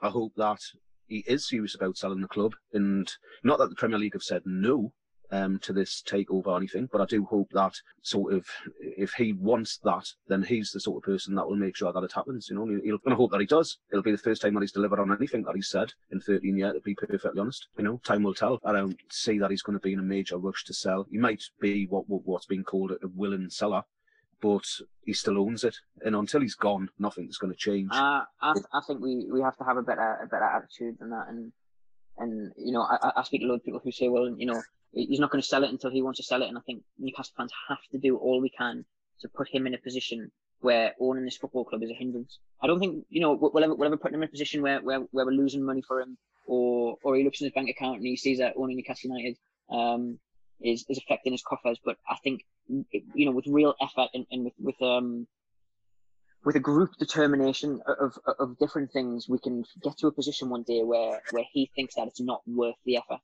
[0.00, 0.58] I hope that
[1.06, 3.08] he is serious about selling the club, and
[3.44, 4.92] not that the Premier League have said no,
[5.30, 6.88] um, to this takeover or anything.
[6.90, 8.44] But I do hope that sort of,
[8.80, 12.02] if he wants that, then he's the sort of person that will make sure that
[12.02, 12.48] it happens.
[12.50, 13.78] You know, he'll, and I hope that he does.
[13.92, 16.56] It'll be the first time that he's delivered on anything that he said in 13
[16.56, 16.74] years.
[16.74, 18.58] To be perfectly honest, you know, time will tell.
[18.64, 21.06] I don't see that he's going to be in a major rush to sell.
[21.08, 23.84] He might be what, what what's being called a willing seller
[24.42, 24.66] but
[25.04, 25.76] he still owns it.
[26.04, 27.90] And until he's gone, nothing's going to change.
[27.92, 31.10] Uh, I, I think we, we have to have a better a better attitude than
[31.10, 31.26] that.
[31.28, 31.52] And
[32.18, 34.46] and you know, I, I speak to a lot of people who say, well, you
[34.46, 34.60] know,
[34.92, 36.48] he's not going to sell it until he wants to sell it.
[36.48, 38.84] And I think Newcastle fans have to do all we can
[39.20, 40.30] to put him in a position
[40.60, 42.38] where owning this football club is a hindrance.
[42.62, 44.80] I don't think, you know, we'll ever, we'll ever put him in a position where,
[44.80, 46.16] where, where we're losing money for him
[46.46, 49.36] or, or he looks in his bank account and he sees that owning Newcastle United,
[49.70, 50.18] um,
[50.64, 51.78] is, is affecting his coffers.
[51.84, 55.26] But I think, you know, with real effort and, and with, with, um,
[56.44, 60.48] with a group determination of, of, of different things, we can get to a position
[60.48, 63.20] one day where, where he thinks that it's not worth the effort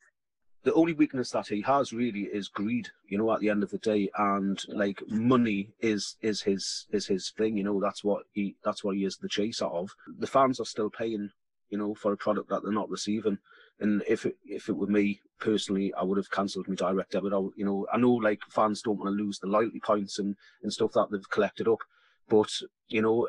[0.65, 3.71] the only weakness that he has really is greed you know at the end of
[3.71, 8.25] the day and like money is is his is his thing you know that's what
[8.33, 11.31] he that's what he is the chaser of the fans are still paying
[11.71, 13.39] you know for a product that they're not receiving.
[13.81, 17.33] And if it, if it were me personally i would have cancelled my direct debit.
[17.33, 20.37] I, you know i know like fans don't want to lose the loyalty points and
[20.63, 21.79] and stuff that they've collected up
[22.29, 22.51] but
[22.89, 23.29] you know,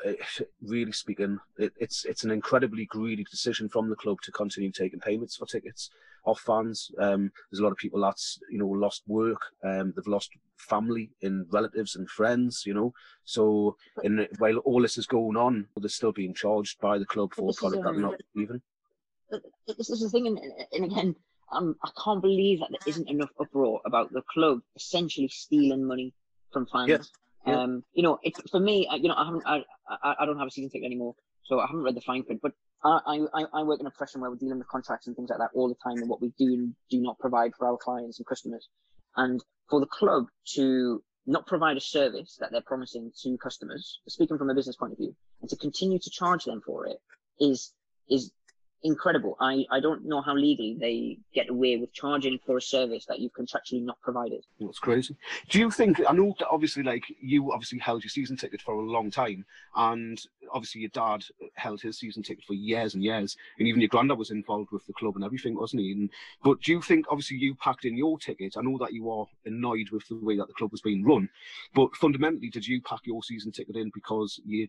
[0.62, 5.00] really speaking, it, it's it's an incredibly greedy decision from the club to continue taking
[5.00, 5.90] payments for tickets
[6.26, 6.92] off fans.
[7.00, 11.12] Um, there's a lot of people that's you know lost work, um, they've lost family
[11.22, 12.64] and relatives and friends.
[12.66, 12.94] You know,
[13.26, 17.34] so in, while all this is going on, they're still being charged by the club
[17.34, 18.62] for a product that they're not receiving.
[19.78, 20.40] This is the thing, and,
[20.74, 21.16] and again,
[21.52, 26.14] um, I can't believe that there isn't enough uproar about the club essentially stealing money
[26.52, 26.90] from fans.
[26.90, 26.98] Yeah.
[27.56, 30.48] Um, you know, it's for me, you know, I haven't, I, I, I, don't have
[30.48, 32.42] a season ticket anymore, so I haven't read the fine print.
[32.42, 35.30] But I, I, I work in a profession where we're dealing with contracts and things
[35.30, 37.78] like that all the time, and what we do and do not provide for our
[37.78, 38.68] clients and customers.
[39.16, 44.38] And for the club to not provide a service that they're promising to customers, speaking
[44.38, 46.98] from a business point of view, and to continue to charge them for it
[47.40, 47.74] is
[48.10, 48.32] is
[48.84, 49.36] incredible.
[49.40, 53.20] I, I don't know how legally they get away with charging for a service that
[53.20, 54.46] you've contractually not provided.
[54.60, 55.16] That's crazy.
[55.50, 58.76] Do you think, I know that obviously, like, you obviously held your season ticket for
[58.76, 60.22] a long time, and
[60.52, 61.24] obviously your dad
[61.56, 64.86] held his season ticket for years and years, and even your granddad was involved with
[64.88, 65.92] the club and everything, wasn't he?
[65.92, 66.10] And,
[66.44, 68.56] but do you think, obviously, you packed in your ticket?
[68.58, 71.30] I know that you are annoyed with the way that the club was being run,
[71.74, 74.68] but fundamentally, did you pack your season ticket in because you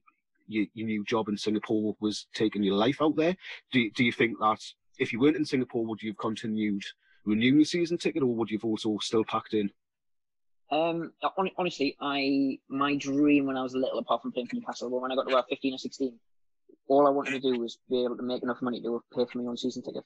[0.50, 3.36] your, your new job in Singapore was taking your life out there.
[3.72, 4.60] Do, do you think that
[4.98, 6.82] if you weren't in Singapore, would you have continued
[7.24, 9.70] renewing your season ticket, or would you have also still packed in?
[10.70, 11.12] Um,
[11.56, 15.16] honestly, I my dream when I was little, apart from playing for Newcastle, when I
[15.16, 16.18] got to about fifteen or sixteen,
[16.88, 19.38] all I wanted to do was be able to make enough money to pay for
[19.38, 20.04] my own season ticket.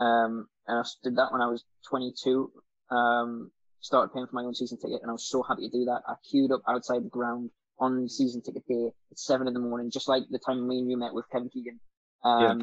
[0.00, 2.50] Um, and I did that when I was 22.
[2.90, 5.84] Um, started paying for my own season ticket, and I was so happy to do
[5.84, 6.02] that.
[6.08, 9.90] I queued up outside the ground on season ticket day at seven in the morning,
[9.90, 11.80] just like the time me and you met with Kevin Keegan.
[12.24, 12.60] Um, yeah.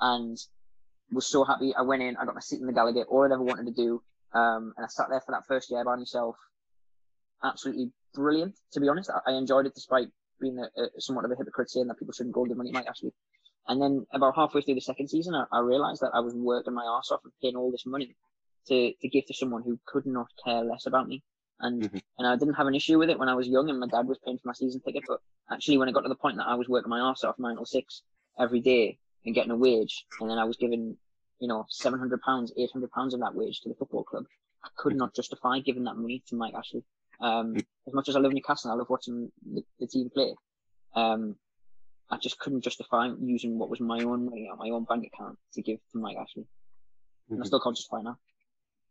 [0.00, 0.38] and
[1.12, 1.74] was so happy.
[1.76, 3.72] I went in, I got my seat in the Gallowgate, all I'd ever wanted to
[3.72, 4.02] do.
[4.32, 6.36] Um, and I sat there for that first year by myself.
[7.42, 9.10] Absolutely brilliant, to be honest.
[9.10, 10.08] I, I enjoyed it despite
[10.40, 12.70] being a, a, somewhat of a hypocrite saying that people shouldn't go give money.
[12.72, 13.12] Might actually,
[13.66, 16.74] And then about halfway through the second season, I, I realized that I was working
[16.74, 18.14] my ass off and paying all this money
[18.68, 21.22] to, to give to someone who could not care less about me.
[21.60, 22.02] And Mhm.
[22.18, 24.06] and I didn't have an issue with it when I was young and my dad
[24.06, 25.04] was paying for my season ticket.
[25.06, 27.38] But actually, when it got to the point that I was working my arse off
[27.38, 28.02] nine till six
[28.38, 30.96] every day and getting a wage, and then I was given,
[31.38, 34.24] you know, seven hundred pounds, eight hundred pounds of that wage to the football club,
[34.64, 36.82] I could not justify giving that money to Mike Ashley.
[37.20, 37.56] Um,
[37.86, 40.34] as much as I love Newcastle, and I love watching the, the team play.
[40.94, 41.36] Um,
[42.10, 45.38] I just couldn't justify using what was my own money out my own bank account
[45.52, 46.46] to give to Mike Ashley.
[47.28, 47.46] And I Mhm.
[47.46, 48.18] still can't justify now.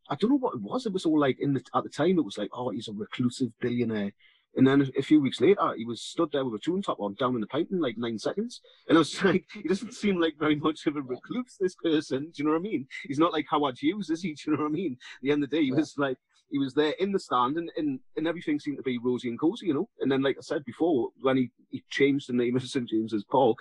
[0.09, 0.85] I don't know what it was.
[0.85, 2.17] It was all like in the at the time.
[2.17, 4.11] It was like, oh, he's a reclusive billionaire.
[4.55, 7.13] And then a, few weeks later, he was stood there with a tune top on,
[7.13, 8.61] down in the paint in like nine seconds.
[8.87, 11.55] And I was like, he doesn't seem like very much of a recluse.
[11.59, 12.87] This person, do you know what I mean?
[13.07, 14.33] He's not like Howard Hughes, is he?
[14.43, 14.93] Do you know what I mean?
[14.93, 15.75] At the end of the day, he Yeah.
[15.75, 16.17] was like,
[16.51, 19.39] he was there in the stand, and, and and everything seemed to be rosy and
[19.39, 19.87] cozy, you know.
[19.99, 23.23] And then, like I said before, when he, he changed the name of St James's
[23.23, 23.59] Park,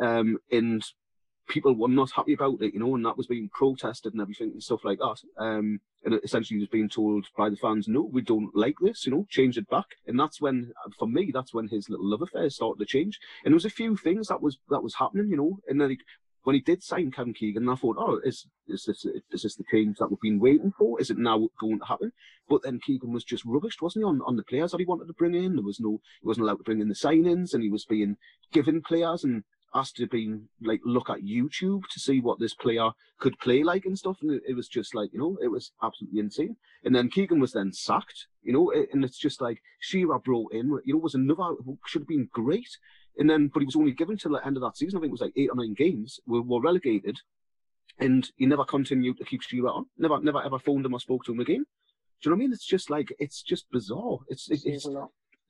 [0.00, 0.82] um, and
[1.48, 4.50] people were not happy about it, you know, and that was being protested and everything
[4.52, 5.16] and stuff like that.
[5.38, 9.12] Um, and essentially was being told by the fans, no, we don't like this, you
[9.12, 9.86] know, change it back.
[10.06, 13.20] And that's when, for me, that's when his little love affair started to change.
[13.44, 15.90] And there was a few things that was that was happening, you know, and then
[15.90, 15.98] he,
[16.44, 19.64] when he did sign Kevin Keegan, I thought, oh, is is this is this the
[19.70, 21.00] change that we've been waiting for?
[21.00, 22.12] Is it now going to happen?
[22.48, 25.06] But then Keegan was just rubbished, wasn't he, on, on the players that he wanted
[25.06, 25.54] to bring in?
[25.54, 28.16] There was no, he wasn't allowed to bring in the signings, and he was being
[28.52, 29.44] given players and
[29.74, 33.84] asked to be like look at YouTube to see what this player could play like
[33.86, 34.18] and stuff.
[34.22, 36.56] And it, it was just like, you know, it was absolutely insane.
[36.84, 40.66] And then Keegan was then sacked, you know, and it's just like Shearer brought in,
[40.84, 42.68] you know, was another who should have been great.
[43.18, 44.98] And then, but he was only given till the end of that season.
[44.98, 46.18] I think it was like eight or nine games.
[46.26, 47.18] We were relegated,
[47.98, 49.86] and he never continued to keep Shearer on.
[49.98, 51.66] Never, never ever phoned him or spoke to him again.
[52.22, 52.52] Do you know what I mean?
[52.52, 54.18] It's just like it's just bizarre.
[54.28, 54.88] It's it's, it's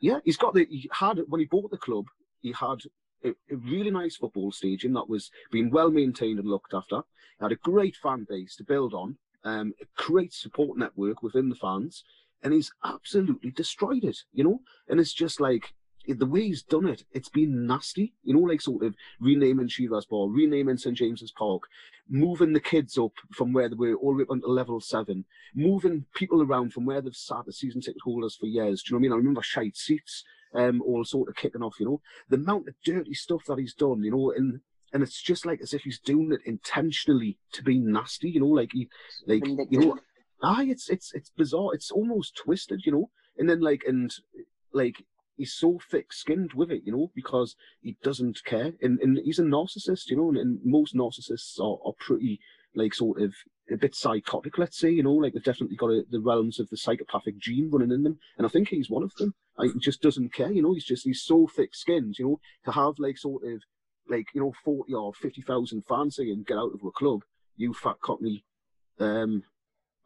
[0.00, 2.06] yeah, he's got the he had when he bought the club,
[2.40, 2.78] he had
[3.24, 7.02] a, a really nice football stadium that was being well maintained and looked after.
[7.38, 11.48] He had a great fan base to build on, um, a great support network within
[11.48, 12.04] the fans,
[12.42, 14.60] and he's absolutely destroyed it, you know.
[14.88, 15.74] And it's just like
[16.06, 20.06] the way he's done it, it's been nasty, you know, like sort of renaming Shearer's
[20.06, 21.62] Bar, renaming St James's Park,
[22.08, 26.04] moving the kids up from where they were all the way up level seven, moving
[26.14, 28.82] people around from where they've sat as season ticket holders for years.
[28.82, 29.12] Do you know what I mean?
[29.12, 30.24] I remember shite seats,
[30.54, 32.00] um, all sort of kicking off, you know.
[32.28, 34.60] The amount of dirty stuff that he's done, you know, and
[34.92, 38.48] and it's just like as if he's doing it intentionally to be nasty, you know,
[38.48, 38.88] like he
[39.26, 39.98] like you know
[40.42, 41.70] aye, it's it's it's bizarre.
[41.72, 43.10] It's almost twisted, you know.
[43.38, 44.12] And then like and
[44.72, 45.04] like
[45.36, 48.72] he's so thick skinned with it, you know, because he doesn't care.
[48.82, 52.40] And and he's a narcissist, you know, and, and most narcissists are, are pretty
[52.74, 53.34] like sort of
[53.70, 56.68] a bit psychotic, let's say, you know, like they've definitely got a, the realms of
[56.68, 58.18] the psychopathic gene running in them.
[58.36, 59.34] And I think he's one of them.
[59.58, 62.40] I, he just doesn't care, you know, he's just he's so thick skinned, you know,
[62.64, 63.62] to have like sort of
[64.08, 67.22] like, you know, forty or fifty thousand fans saying get out of a club,
[67.56, 68.44] you fat cockney
[68.98, 69.42] um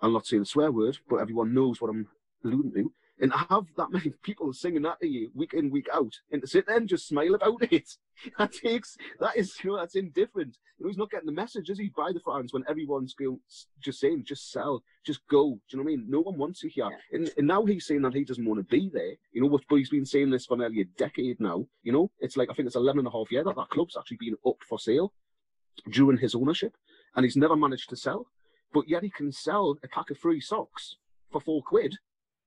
[0.00, 2.08] I'm not saying the swear word, but everyone knows what I'm
[2.44, 2.92] alluding to.
[3.18, 6.46] And have that many people singing that to you week in, week out, and to
[6.46, 7.88] sit there and just smile about it,
[8.38, 10.58] that takes, that is, you know, that's indifferent.
[10.78, 13.40] You know, he's not getting the message, is he, by the fans when everyone's going,
[13.80, 15.52] just saying, just sell, just go.
[15.52, 16.06] Do you know what I mean?
[16.08, 16.90] No one wants you here.
[17.12, 19.62] And, and now he's saying that he doesn't want to be there, you know, but
[19.68, 22.10] but he's been saying this for nearly a decade now, you know?
[22.20, 24.36] It's like, I think it's 11 and a half year that that club's actually been
[24.46, 25.12] up for sale
[25.90, 26.74] during his ownership,
[27.14, 28.26] and he's never managed to sell
[28.72, 30.96] but yet he can sell a pack of free socks
[31.30, 31.96] for four quid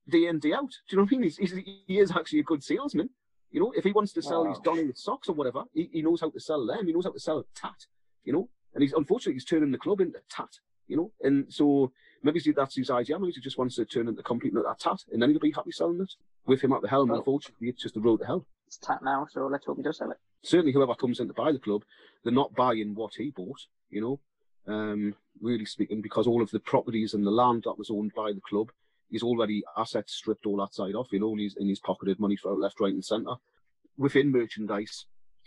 [0.09, 0.69] day in day out.
[0.69, 1.23] Do you know what I mean?
[1.23, 1.53] He's, he's,
[1.87, 3.09] he is actually a good salesman.
[3.51, 4.49] You know, if he wants to sell Wow.
[4.49, 6.85] his Donnay socks or whatever, he, he knows how to sell them.
[6.85, 7.85] He knows how to sell tat.
[8.23, 10.49] You know, and he's unfortunately he's turning the club into tat.
[10.87, 11.91] You know, and so
[12.23, 13.17] maybe that's his idea.
[13.19, 15.51] Maybe he just wants to turn into a complete a tat, and then he'll be
[15.51, 16.11] happy selling it
[16.47, 17.09] with him at the helm.
[17.09, 18.45] Well- Unfortunately, it's just the road to hell.
[18.67, 20.17] It's tat now, so let's hope he does sell it.
[20.43, 21.83] certainly whoever comes in to buy the club,
[22.23, 24.19] they're not buying what he bought, you know,
[24.71, 28.31] um, really speaking, because all of the properties and the land that was owned by
[28.31, 28.71] the club,
[29.09, 32.19] he's already assets stripped all that side off, you know, and he's, and he's pocketed
[32.19, 33.35] money for left, right, and centre.
[33.97, 35.05] Within merchandise,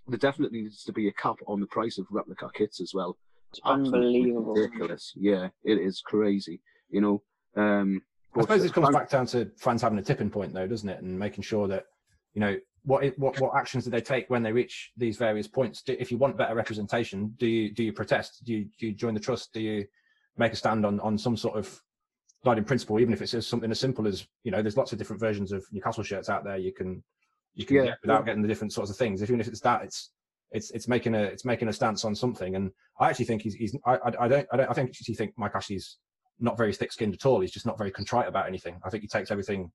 [0.09, 3.17] there definitely needs to be a cap on the price of replica kits as well.
[3.51, 4.55] It's unbelievable.
[4.55, 5.13] Ridiculous.
[5.17, 6.61] Yeah, it is crazy,
[6.91, 7.23] you know.
[7.57, 8.03] Um,
[8.35, 10.89] I suppose this comes but- back down to fans having a tipping point, though, doesn't
[10.89, 11.03] it?
[11.03, 11.85] And making sure that,
[12.35, 15.83] you know, what what what actions do they take when they reach these various points?
[15.83, 18.43] Do, if you want better representation, do you do you protest?
[18.45, 19.53] Do you do you join the trust?
[19.53, 19.87] Do you
[20.37, 21.81] make a stand on on some sort of
[22.45, 24.99] guiding principle, even if it's just something as simple as you know, there's lots of
[24.99, 26.57] different versions of Newcastle shirts out there.
[26.57, 27.03] You can
[27.55, 29.23] you can Yeah, get without getting the different sorts of things.
[29.23, 30.11] Even if it's that, it's
[30.51, 32.57] it's it's making a it's making a stance on something.
[32.57, 32.71] And
[33.01, 35.35] I actually think he's he's I, I I don't I don't I think actually think
[35.37, 35.99] Mike Ashley's
[36.41, 37.41] not very thick skinned at all.
[37.41, 38.81] He's just not very contrite about anything.
[38.85, 39.71] I think he takes everything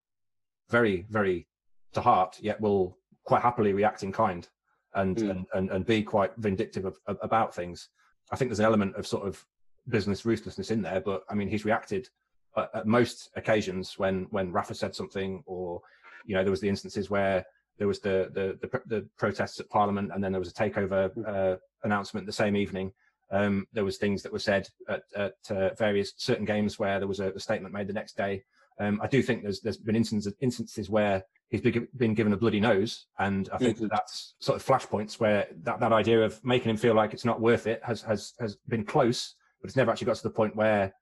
[0.69, 1.47] very, very
[1.93, 4.47] to heart, yet will quite happily react in kind.
[4.95, 5.29] and mm.
[5.29, 7.89] and, and and be quite vindictive of, of, about things.
[8.31, 9.43] I think there's an element of sort of
[9.87, 12.09] business ruthlessness in there, but I mean, he's reacted
[12.57, 15.81] at, at most occasions when when Rafa said something, or
[16.25, 17.45] you know, there was the instances where
[17.77, 21.11] there was the the the, the protests at Parliament, and then there was a takeover
[21.13, 21.23] hmm.
[21.27, 22.91] uh, announcement the same evening.
[23.29, 27.09] Um, there was things that were said at, at uh, various certain games where there
[27.09, 28.43] was a, a statement made the next day.
[28.79, 32.59] Um, I do think there's there's been instances instances where he's been given a bloody
[32.59, 33.83] nose, and I think mm-hmm.
[33.83, 37.25] that that's sort of flashpoints where that, that idea of making him feel like it's
[37.25, 40.29] not worth it has has has been close, but it's never actually got to the
[40.29, 40.93] point where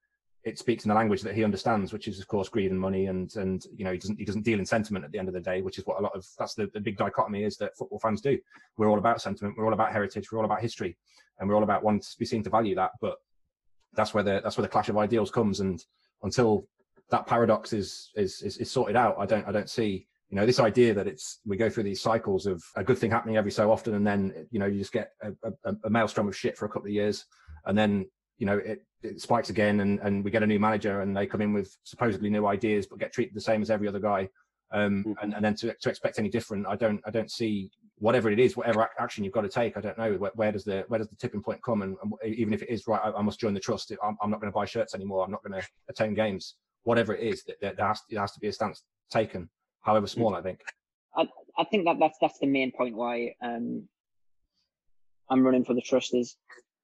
[0.45, 3.07] it speaks in a language that he understands, which is of course greed and money,
[3.07, 5.33] and and you know he doesn't he doesn't deal in sentiment at the end of
[5.33, 7.75] the day, which is what a lot of that's the, the big dichotomy is that
[7.75, 8.37] football fans do.
[8.77, 10.95] We're all about sentiment, we're all about heritage, we're all about history,
[11.39, 12.91] and we're all about wanting to be seen to value that.
[13.01, 13.15] But
[13.93, 15.83] that's where the that's where the clash of ideals comes, and
[16.21, 16.67] until
[17.09, 20.45] that paradox is is is, is sorted out, I don't I don't see you know
[20.45, 23.51] this idea that it's we go through these cycles of a good thing happening every
[23.51, 25.31] so often and then you know you just get a,
[25.65, 27.25] a, a maelstrom of shit for a couple of years
[27.65, 28.05] and then
[28.37, 31.25] you know it, it spikes again and, and we get a new manager and they
[31.25, 34.27] come in with supposedly new ideas but get treated the same as every other guy
[34.71, 35.11] um, mm-hmm.
[35.21, 37.69] and, and then to, to expect any different i don't i don't see
[37.99, 40.65] whatever it is whatever action you've got to take i don't know where, where does
[40.65, 43.11] the where does the tipping point come and, and even if it is right I,
[43.11, 45.43] I, must join the trust I'm, I'm not going to buy shirts anymore i'm not
[45.43, 48.47] going to attend games whatever it is that, that there, has, there has to be
[48.47, 49.49] a stance taken
[49.81, 50.39] however small mm-hmm.
[50.39, 50.59] i think
[51.15, 51.27] I,
[51.57, 53.87] I think that that's that's the main point why um,
[55.29, 56.35] i'm running for the trust is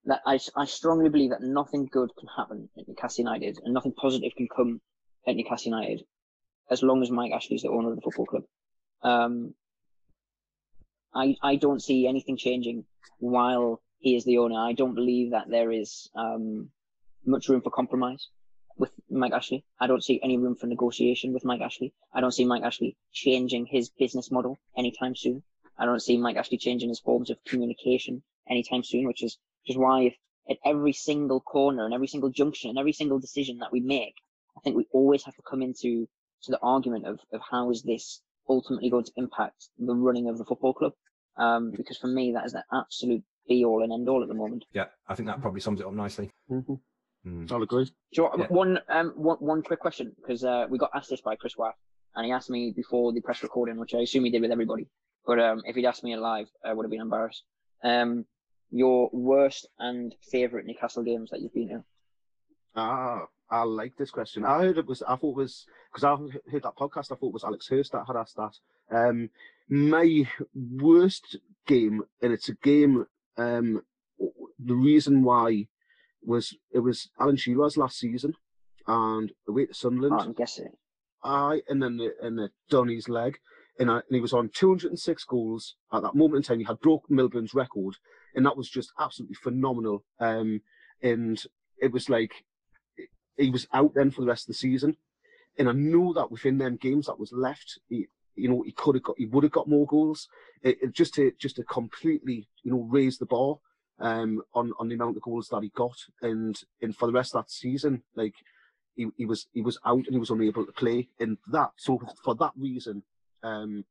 [0.06, 3.94] that I, I strongly believe that nothing good can happen at Newcastle United and nothing
[3.94, 4.82] positive can come
[5.28, 6.06] at Newcastle United
[6.70, 8.44] as long as Mike Ashley is the owner of the football club.
[9.04, 9.54] Um,
[11.14, 12.86] I I don't see anything changing
[13.20, 14.60] while he is the owner.
[14.60, 16.70] I don't believe that there is um,
[17.26, 18.30] much room for compromise
[18.78, 19.66] with Mike Ashley.
[19.80, 21.94] I don't see any room for negotiation with Mike Ashley.
[22.14, 25.44] I don't see Mike Ashley changing his business model anytime soon.
[25.78, 29.76] I don't see Mike Ashley changing his forms of communication anytime soon, which is which
[29.76, 30.16] is why if
[30.50, 34.16] at every single corner and every single junction and every single decision that we make,
[34.58, 36.08] I think we always have to come into
[36.44, 40.38] to the argument of, of how is this ultimately going to impact the running of
[40.38, 40.94] the football club?
[41.38, 44.34] Um, because for me, that is the absolute be all and end all at the
[44.34, 44.66] moment.
[44.74, 46.32] Yeah, I think that probably sums it up nicely.
[46.50, 46.74] Mm-hmm.
[47.26, 47.52] Mm.
[47.52, 47.92] I'll agree.
[48.14, 48.48] So yeah.
[48.48, 51.76] one, um, one, one quick question because uh, we got asked this by Chris Watt,
[52.16, 54.88] and he asked me before the press recording, which I assume he did with everybody.
[55.26, 57.44] But um, if he'd asked me live, I would have been embarrassed.
[57.84, 58.26] Um,
[58.72, 61.84] your worst and favourite Newcastle games that you've been to?
[62.76, 64.46] Ah, I like this question.
[64.46, 66.16] I heard it was, I thought it was, because I
[66.52, 68.56] heard that podcast, I thought it was Alex Hurst that had asked that.
[68.90, 69.30] Um,
[69.70, 73.06] my worst game, and it's a game,
[73.38, 73.82] um,
[74.64, 75.68] the reason why
[76.24, 78.36] was it was Alan Shearer's last season
[78.88, 80.14] and away to Sunderland.
[80.16, 80.72] Oh, I'm guessing.
[81.24, 83.40] I and then the, and the Donny's leg,
[83.80, 86.60] and, I, and he was on 206 goals at that moment in time.
[86.60, 87.96] He had broken Milburn's record,
[88.36, 90.04] and that was just absolutely phenomenal.
[90.20, 90.62] Um,
[91.02, 91.42] and
[91.82, 92.46] it was like
[93.38, 94.98] he was out then for the rest of the season,
[95.58, 98.96] and I know that within them games that was left, he, you know, he could
[98.96, 100.28] have got, he would have got more goals.
[100.62, 103.56] It, it, just to just to completely, you know, raise the bar
[104.00, 107.36] um, on on the amount of goals that he got, and and for the rest
[107.36, 108.36] of that season, like
[108.96, 112.02] he, he was he was out and he was unable to play, and that so
[112.24, 113.04] for that reason,
[113.44, 113.86] um,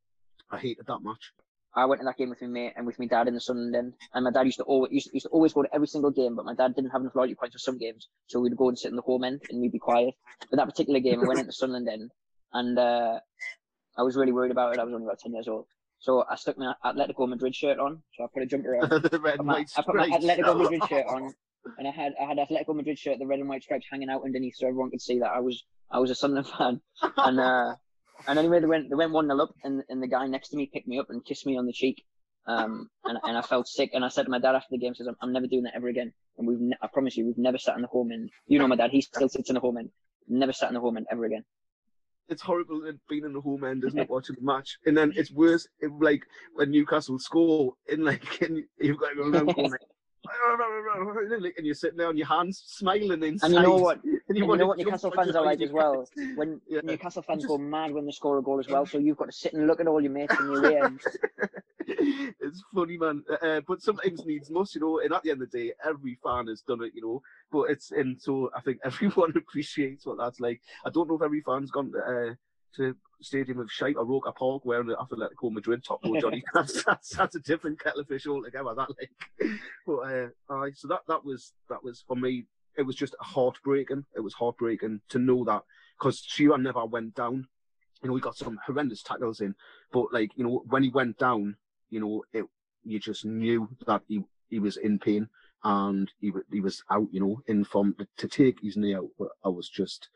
[0.50, 1.32] I hated that match.
[1.74, 3.76] I went to that game with my mate and with my dad in the Sunderland
[3.76, 3.92] end.
[4.12, 6.34] And my dad used to always used, used to always go to every single game,
[6.34, 8.78] but my dad didn't have enough loyalty points for some games, so we'd go and
[8.78, 10.14] sit in the home end and we'd be quiet.
[10.50, 12.10] But that particular game, I went into Sunderland end,
[12.52, 13.20] and uh,
[13.96, 14.80] I was really worried about it.
[14.80, 15.66] I was only about ten years old,
[16.00, 18.02] so I stuck my Atletico Madrid shirt on.
[18.16, 18.88] So I put a jumper on.
[19.10, 21.32] the red and white I put my Atletico Madrid shirt on,
[21.78, 24.22] and I had I had Atletico Madrid shirt, the red and white stripes hanging out
[24.24, 26.80] underneath, so everyone could see that I was I was a Sunderland fan.
[27.16, 27.74] And uh,
[28.26, 30.56] and anyway, they went they went one 0 up, and and the guy next to
[30.56, 32.04] me picked me up and kissed me on the cheek.
[32.46, 33.90] Um, and, and I felt sick.
[33.92, 35.76] And I said to my dad after the game, says, I'm, I'm never doing that
[35.76, 36.12] ever again.
[36.38, 38.30] And we've, ne- I promise you, we've never sat in the home end.
[38.46, 39.90] You know my dad, he still sits in the home end.
[40.26, 41.44] Never sat in the home end ever again.
[42.28, 44.78] It's horrible being in the home end, isn't it, watching the match?
[44.86, 46.22] And then it's worse, if, like,
[46.54, 49.72] when Newcastle score, in like, and you've got to go around going,
[51.56, 53.46] and you're sitting there on your hands, smiling inside.
[53.46, 54.00] And you know what?
[54.30, 56.08] And you, and you know what Newcastle fans are like as well.
[56.36, 56.82] When yeah.
[56.84, 59.32] Newcastle fans go mad when they score a goal as well, so you've got to
[59.32, 60.80] sit and look at all your mates in your way.
[61.88, 63.24] it's funny, man.
[63.28, 65.00] Uh, uh, but sometimes needs must, you know.
[65.00, 67.22] And at the end of the day, every fan has done it, you know.
[67.50, 70.60] But it's and so I think everyone appreciates what that's like.
[70.86, 72.34] I don't know if every fan's gone to, uh,
[72.76, 76.42] to stadium of shite or Roker Park wearing the Atletico Madrid top or Johnny.
[76.54, 78.74] that's, that's that's a different kettle of fish altogether.
[78.74, 79.50] That like,
[79.86, 82.46] but uh, aye, so that that was that was for me.
[82.76, 84.04] It was just heartbreaking.
[84.16, 85.62] It was heartbreaking to know that
[85.98, 87.46] because Shearer never went down.
[88.02, 89.54] You know, he got some horrendous tackles in,
[89.92, 91.56] but like you know, when he went down,
[91.90, 92.46] you know, it
[92.84, 95.28] you just knew that he he was in pain
[95.64, 99.08] and he he was out, you know, in from to take his knee out.
[99.44, 100.08] I was just,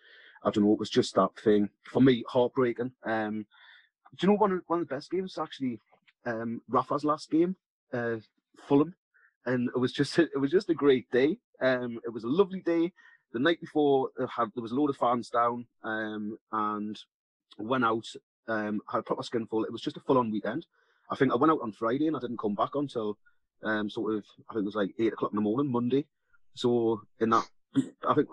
[0.44, 2.92] I don't know, it was just that thing for me, heartbreaking.
[3.04, 3.46] Um,
[4.16, 5.80] do you know one of one of the best games actually?
[6.26, 7.56] Um, Rafa's last game,
[7.92, 8.16] uh,
[8.68, 8.94] Fulham,
[9.46, 11.38] and it was just it was just a great day.
[11.60, 12.92] Um, it was a lovely day.
[13.32, 16.98] The night before, had, there was a load of fans down, um, and
[17.58, 18.06] went out.
[18.46, 19.64] Um, had a proper skinful.
[19.64, 20.66] It was just a full-on weekend.
[21.10, 23.18] I think I went out on Friday and I didn't come back until
[23.62, 26.06] um, sort of I think it was like eight o'clock in the morning Monday.
[26.54, 27.46] So in that,
[28.08, 28.28] I think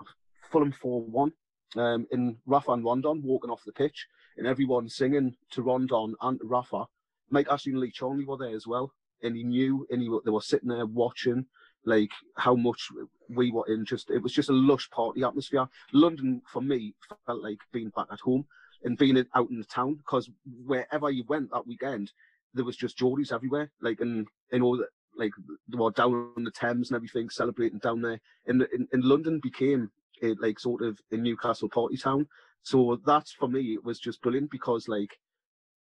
[0.51, 1.33] Fulham four one.
[1.77, 4.07] Um, in Rafa and Rondon walking off the pitch,
[4.37, 6.85] and everyone singing to Rondon and Rafa.
[7.29, 8.91] Mike Ashley and Lee Charnley were there as well,
[9.23, 11.45] and he knew, and he they were sitting there watching
[11.85, 12.89] like how much
[13.29, 13.85] we were in.
[13.85, 15.67] Just it was just a lush party atmosphere.
[15.93, 16.93] London for me
[17.25, 18.45] felt like being back at home
[18.83, 20.29] and being out in the town because
[20.65, 22.11] wherever you went that weekend,
[22.53, 23.71] there was just Geordies everywhere.
[23.81, 24.83] Like and you know
[25.17, 25.31] like
[25.67, 28.19] they were down on the Thames and everything, celebrating down there.
[28.45, 29.91] In in, in London became
[30.23, 32.27] a, like sort of a Newcastle party town.
[32.63, 35.17] So that's for me it was just brilliant because like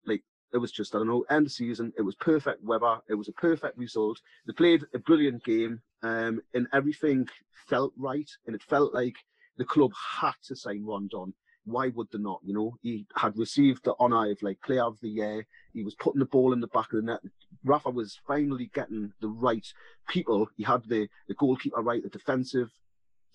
[0.05, 0.23] like
[0.53, 1.93] it was just I don't know end of season.
[1.97, 2.99] It was perfect weather.
[3.09, 4.19] It was a perfect result.
[4.45, 7.27] They played a brilliant game, um, and everything
[7.67, 9.15] felt right, and it felt like
[9.57, 11.33] the club had to sign Rondon
[11.67, 12.39] why would they not?
[12.43, 15.45] You know, he had received the honour of like player of the year.
[15.73, 17.19] He was putting the ball in the back of the net.
[17.63, 19.65] Rafa was finally getting the right
[20.07, 20.47] people.
[20.55, 22.71] He had the, the goalkeeper right, the defensive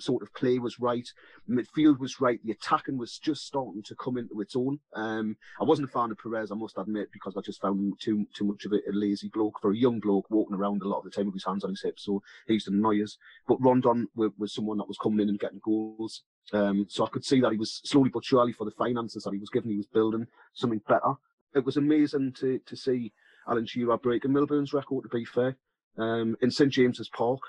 [0.03, 1.09] sort of play was right,
[1.49, 4.79] midfield was right, the attacking was just starting to come into its own.
[4.95, 7.95] Um, I wasn't a fan of Perez, I must admit, because I just found him
[8.01, 10.89] too too much of a, a, lazy bloke for a young bloke walking around a
[10.89, 12.05] lot of the time with his hands on his hips.
[12.05, 13.17] So he used to annoy us.
[13.47, 16.23] But Rondon was, was someone that was coming in and getting goals.
[16.53, 19.33] Um, so I could see that he was slowly but surely for the finances that
[19.33, 21.15] he was given, he was building something better.
[21.55, 23.13] It was amazing to to see
[23.49, 25.05] Alan Shearer breaking Milburn's record.
[25.05, 25.57] To be fair,
[25.99, 27.41] um, in St James's Park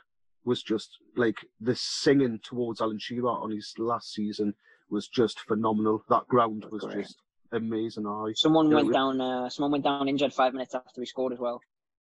[0.46, 4.54] was just like the singing towards Alan Shearer on his last season
[4.90, 6.04] was just phenomenal.
[6.10, 7.04] That ground was Great.
[7.04, 7.18] just
[7.52, 8.06] amazing.
[8.08, 9.22] I someone went down.
[9.22, 11.62] Uh, someone went down injured five minutes after he scored as well,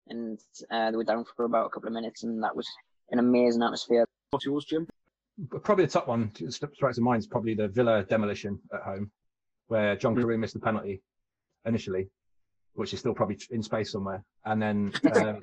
[0.08, 0.40] and
[0.72, 2.68] uh, they were down for about a couple of minutes, and that was
[3.12, 4.06] an amazing atmosphere.
[4.32, 4.88] What's yours, Jim?
[5.64, 9.12] Probably the top one that strikes in mind is probably the Villa demolition at home,
[9.68, 10.22] where John mm.
[10.22, 11.02] Carew missed the penalty
[11.66, 12.10] initially,
[12.74, 14.24] which is still probably in space somewhere.
[14.45, 15.41] And then, um,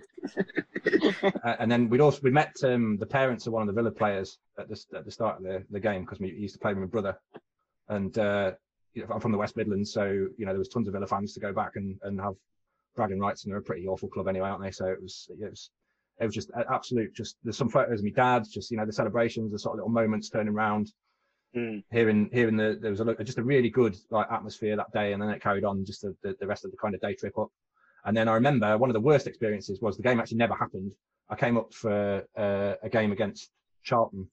[1.59, 4.39] and then we'd also we met um, the parents of one of the Villa players
[4.59, 6.81] at the at the start of the, the game because we used to play with
[6.81, 7.19] my brother,
[7.89, 8.53] and uh,
[8.95, 11.07] you know, I'm from the West Midlands, so you know there was tons of Villa
[11.07, 12.35] fans to go back and, and have
[12.97, 14.71] bragging rights, and they're a pretty awful club anyway, aren't they?
[14.71, 15.71] So it was it was
[16.19, 17.15] it was just absolute.
[17.15, 19.79] Just there's some photos of my dad, just you know the celebrations, the sort of
[19.79, 20.93] little moments turning around
[21.55, 21.83] mm.
[21.91, 25.23] hearing hearing the there was a just a really good like atmosphere that day, and
[25.23, 27.39] then it carried on just the, the, the rest of the kind of day trip
[27.39, 27.49] up.
[28.05, 30.93] And then I remember one of the worst experiences was the game actually never happened.
[31.29, 33.51] I came up for uh, a game against
[33.83, 34.29] Charlton.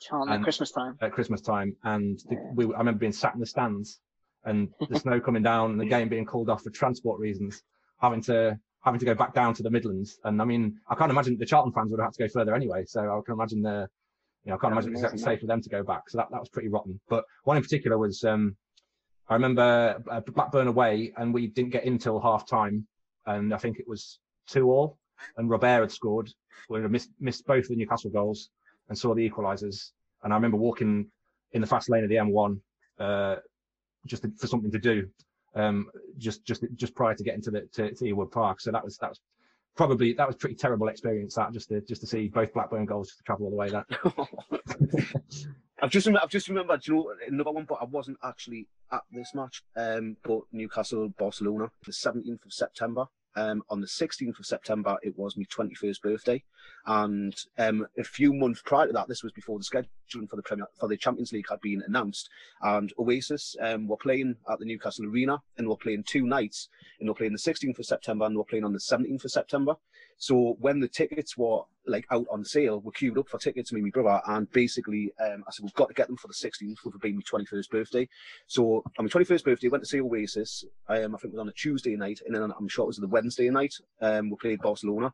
[0.00, 0.96] Charlton at Christmas time.
[1.00, 4.00] At Christmas time, and the, we, I remember being sat in the stands,
[4.44, 7.62] and the snow coming down, and the game being called off for transport reasons,
[8.00, 10.18] having to having to go back down to the Midlands.
[10.24, 12.54] And I mean, I can't imagine the Charlton fans would have had to go further
[12.54, 12.84] anyway.
[12.84, 13.88] So I can imagine the
[14.44, 16.10] you know, I can't imagine it's exactly safe for them to go back.
[16.10, 16.98] So that, that was pretty rotten.
[17.08, 18.56] But one in particular was, um,
[19.28, 22.86] I remember uh, Blackburn away and we didn't get in till half time.
[23.26, 24.18] And I think it was
[24.48, 24.98] two all
[25.36, 26.30] and Robert had scored.
[26.68, 28.50] We missed, missed both of the Newcastle goals
[28.88, 29.92] and saw the equalisers.
[30.22, 31.06] And I remember walking
[31.52, 32.60] in the fast lane of the M1,
[32.98, 33.36] uh,
[34.06, 35.08] just for something to do.
[35.54, 38.60] Um, just, just, just prior to getting to the, to, to Ewood Park.
[38.60, 39.20] So that was, that was
[39.76, 43.14] probably that was pretty terrible experience that just to just to see both Blackburn goals
[43.16, 43.86] to travel all the way that.
[45.82, 49.34] I've just I've just remembered you know another one, but I wasn't actually at this
[49.34, 49.62] match.
[49.76, 53.06] Um, but Newcastle Barcelona the 17th of September
[53.36, 56.42] um, on the 16th of September, it was my 21st birthday,
[56.86, 60.42] and um, a few months prior to that, this was before the scheduling for the
[60.42, 62.28] Premier for the Champions League had been announced,
[62.62, 66.68] and Oasis um, were playing at the Newcastle Arena, and were playing two nights,
[67.00, 69.74] and we're playing the 16th of September, and we're playing on the 17th of September.
[70.22, 73.80] So when the tickets were like out on sale, we queued up for tickets, me
[73.80, 76.32] and my brother, and basically um, I said we've got to get them for the
[76.32, 78.08] 16th, which would be my 21st birthday.
[78.46, 80.64] So on my 21st birthday, I went to see Oasis.
[80.88, 82.98] Um, I think it was on a Tuesday night, and then I'm sure it was
[82.98, 83.74] the Wednesday night.
[84.00, 85.12] Um, we played Barcelona,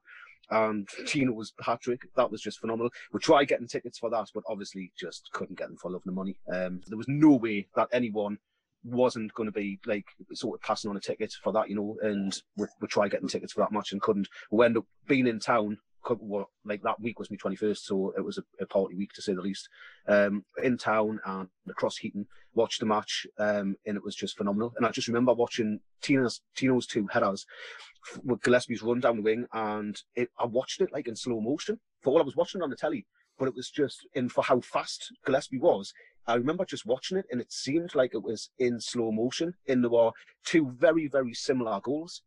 [0.51, 2.03] and Tino was hat trick.
[2.15, 2.91] That was just phenomenal.
[3.11, 6.13] We tried getting tickets for that, but obviously just couldn't get them for love the
[6.13, 6.37] money.
[6.53, 8.37] Um, there was no way that anyone
[8.85, 11.97] wasn't going to be like sort of passing on a ticket for that, you know,
[12.03, 14.29] and we, we tried getting tickets for that match and couldn't.
[14.51, 15.79] We ended up being in town,
[16.21, 19.23] well, like that week was my 21st, so it was a, a, party week to
[19.23, 19.69] say the least.
[20.07, 24.73] Um, in town and across Heaton, watched the match, um, and it was just phenomenal.
[24.77, 27.45] And I just remember watching Tino's, Tino's two headers
[28.25, 31.79] with Gillespie's run down the wing, and it, I watched it like in slow motion
[32.03, 33.07] for all I was watching on the telly.
[33.39, 35.93] But it was just in for how fast Gillespie was.
[36.29, 39.55] I remember just watching it, and it seemed like it was in slow motion.
[39.67, 40.13] And there were
[40.45, 42.23] two very, very similar goals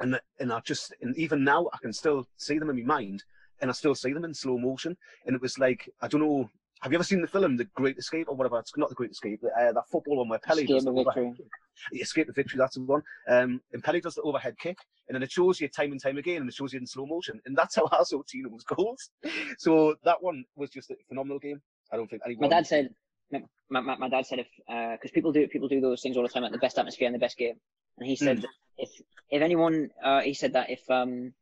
[0.00, 3.22] and and I just and even now I can still see them in my mind,
[3.60, 4.96] and I still see them in slow motion.
[5.26, 6.50] And it was like I don't know.
[6.80, 8.58] Have you ever seen the film The Great Escape or whatever?
[8.58, 9.42] It's not The Great Escape.
[9.44, 12.00] Uh, that football one where Pelé Escape does the overhead kick.
[12.00, 12.56] Escape the victory.
[12.56, 13.02] That's the one.
[13.28, 16.16] Um, and Pelé does the overhead kick, and then it shows you time and time
[16.16, 17.38] again, and it shows you in slow motion.
[17.44, 19.10] And that's how I saw Tino's goals.
[19.58, 21.60] So that one was just a phenomenal game.
[21.92, 22.48] I don't think anyone.
[22.48, 22.94] My dad said.
[23.32, 26.22] My, my, my dad said if because uh, people do people do those things all
[26.22, 27.54] the time at the best atmosphere and the best game,
[27.98, 28.44] and he said mm.
[28.76, 28.90] if
[29.30, 31.32] if anyone, uh, he said that if um,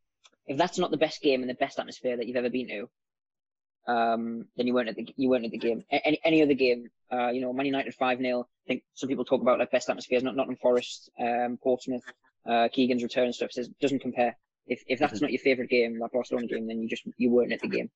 [0.47, 3.93] if that's not the best game and the best atmosphere that you've ever been to,
[3.93, 5.84] um, then you weren't at the you weren't at the game.
[5.91, 9.24] Any any other game, uh, you know, Man United five 0 I think some people
[9.24, 12.05] talk about like best atmospheres, not Nottingham Forest, um, Portsmouth,
[12.47, 13.53] uh, Keegan's return and stuff.
[13.53, 14.36] Says doesn't compare.
[14.66, 15.24] If if that's mm-hmm.
[15.24, 17.91] not your favourite game, that Barcelona game, then you just you weren't at the game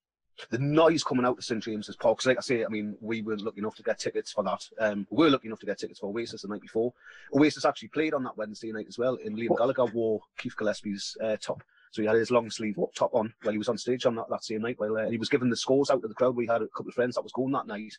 [0.50, 2.18] the noise coming out of St James's Park.
[2.18, 4.66] Because, like I say, I mean, we were lucky enough to get tickets for that.
[4.78, 6.92] Um, we were lucky enough to get tickets for Oasis the night before.
[7.34, 11.16] Oasis actually played on that Wednesday night as well, and Liam Gallagher wore Keith Gillespie's
[11.22, 11.62] uh, top.
[11.92, 14.30] So he had his long sleeve top on while he was on stage on that,
[14.30, 14.76] that same night.
[14.78, 16.88] While uh, he was giving the scores out to the crowd, we had a couple
[16.88, 17.92] of friends that was going that night,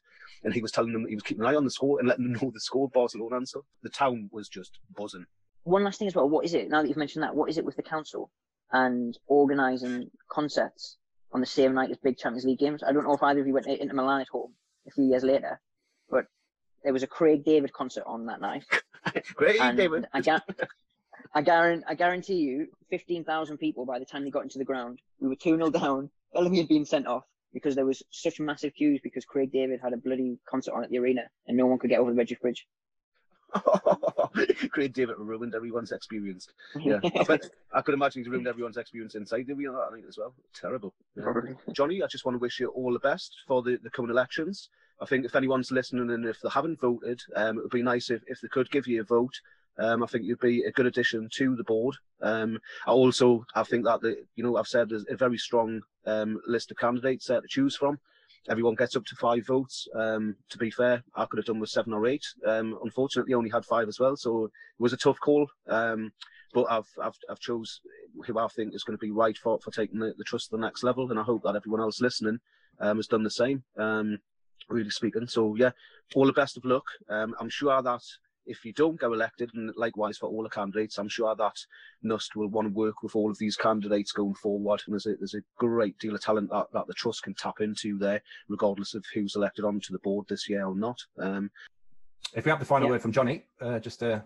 [0.44, 2.32] and he was telling them he was keeping an eye on the score and letting
[2.32, 3.64] them know the score Barcelona and stuff.
[3.84, 5.26] The town was just buzzing.
[5.64, 6.28] One last thing as well.
[6.28, 7.36] What is it now that you've mentioned that?
[7.36, 8.32] What is it with the council
[8.72, 10.98] and organising concerts
[11.34, 12.84] on the same night as big Champions League games.
[12.84, 14.54] I don't know if either of you went into Milan at home
[14.88, 15.60] a few years later,
[16.10, 16.26] but
[16.84, 18.64] there was a Craig David concert on that night.
[19.36, 20.08] Craig David.
[20.14, 20.44] I, gar-
[21.34, 25.00] I, guarantee, I guarantee you, 15,000 people by the time they got into the ground.
[25.20, 26.10] We were 2 0 down.
[26.34, 27.24] Bellamy had been sent off
[27.54, 30.90] because there was such massive queues because Craig David had a bloody concert on at
[30.90, 32.68] the arena and no one could get over the Redheugh Bridge.
[34.72, 36.48] Craig David ruined everyone's experience.
[36.80, 40.06] Yeah, I, bet, I could imagine he's ruined everyone's experience inside the wheel that night
[40.08, 40.34] as well.
[40.54, 40.94] Terrible.
[41.16, 41.34] Yeah.
[41.74, 44.70] Johnny, I just want to wish you all the best for the, the coming elections.
[45.02, 48.10] I think if anyone's listening and if they haven't voted, um, it would be nice
[48.10, 49.34] if, if they could give you a vote.
[49.80, 51.96] Um, I think you'd be a good addition to the board.
[52.22, 55.82] Um, I also I think that the, you know I've said there's a very strong
[56.06, 58.00] um, list of candidates there to choose from
[58.50, 59.88] everyone gets up to five votes.
[59.96, 62.26] Um, to be fair, I could have done with seven or eight.
[62.46, 65.48] Um, unfortunately, only had five as well, so it was a tough call.
[65.68, 66.12] Um,
[66.54, 67.82] but I've I've I've chose
[68.26, 70.58] who I think is going to be right for for taking the, the trust to
[70.58, 72.40] the next level, and I hope that everyone else listening
[72.80, 73.64] um, has done the same.
[73.78, 74.20] Um,
[74.70, 75.72] really speaking, so yeah,
[76.16, 76.86] all the best of luck.
[77.10, 78.02] Um, I'm sure that
[78.46, 81.56] if you don't go elected, and likewise for all the candidates, I'm sure that
[82.04, 84.82] NUST will want to work with all of these candidates going forward.
[84.86, 87.62] And there's a, there's a great deal of talent that, that the Trust can tap
[87.62, 91.00] into there, regardless of who's elected onto the board this year or not.
[91.20, 91.50] Um,
[92.36, 92.94] if we have the final yeah.
[92.94, 94.20] word from Johnny, uh, just uh,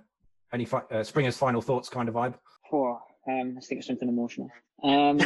[0.53, 2.35] any fi- uh, Springer's final thoughts kind of vibe?
[2.71, 4.49] Oh, um, I think it's something emotional.
[4.83, 5.19] Um,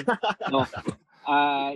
[0.49, 0.65] no,
[1.27, 1.75] uh,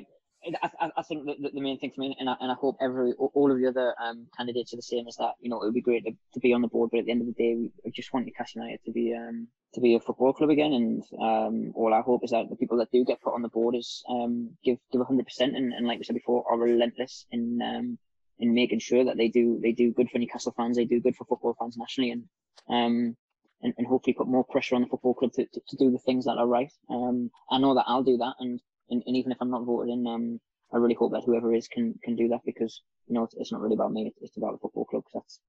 [0.62, 3.14] I, I, think that the main thing for me, and I, and I hope every
[3.14, 5.74] all of the other um, candidates are the same, is that you know it would
[5.74, 7.56] be great to, to be on the board, but at the end of the day,
[7.56, 11.04] we just want Newcastle United to be um, to be a football club again, and
[11.22, 13.76] um, all I hope is that the people that do get put on the board
[13.76, 17.62] is um, give give hundred percent, and, and like we said before, are relentless in
[17.62, 17.98] um,
[18.40, 21.16] in making sure that they do they do good for Newcastle fans, they do good
[21.16, 22.24] for football fans nationally, and
[22.70, 23.18] um,
[23.62, 26.00] and, and hopefully put more pressure on the football club to, to, to do the
[26.00, 26.72] things that are right.
[26.90, 29.94] Um, I know that I'll do that, and and, and even if I'm not voted
[29.94, 30.40] in, um,
[30.74, 33.52] I really hope that whoever is can can do that because you know it's, it's
[33.52, 34.08] not really about me.
[34.08, 35.04] It's, it's about the football club.
[35.06, 35.40] Cause that's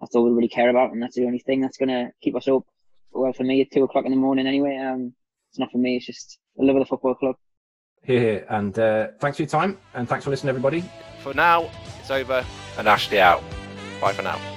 [0.00, 2.48] that's all we really care about, and that's the only thing that's gonna keep us
[2.48, 2.64] up.
[3.12, 4.76] Well, for me, at two o'clock in the morning anyway.
[4.76, 5.14] Um,
[5.50, 5.96] it's not for me.
[5.96, 7.36] It's just the love of the football club.
[8.02, 10.84] Here, here, and uh, thanks for your time, and thanks for listening, everybody.
[11.20, 12.44] For now, it's over,
[12.78, 13.42] and Ashley out.
[14.00, 14.55] Bye for now.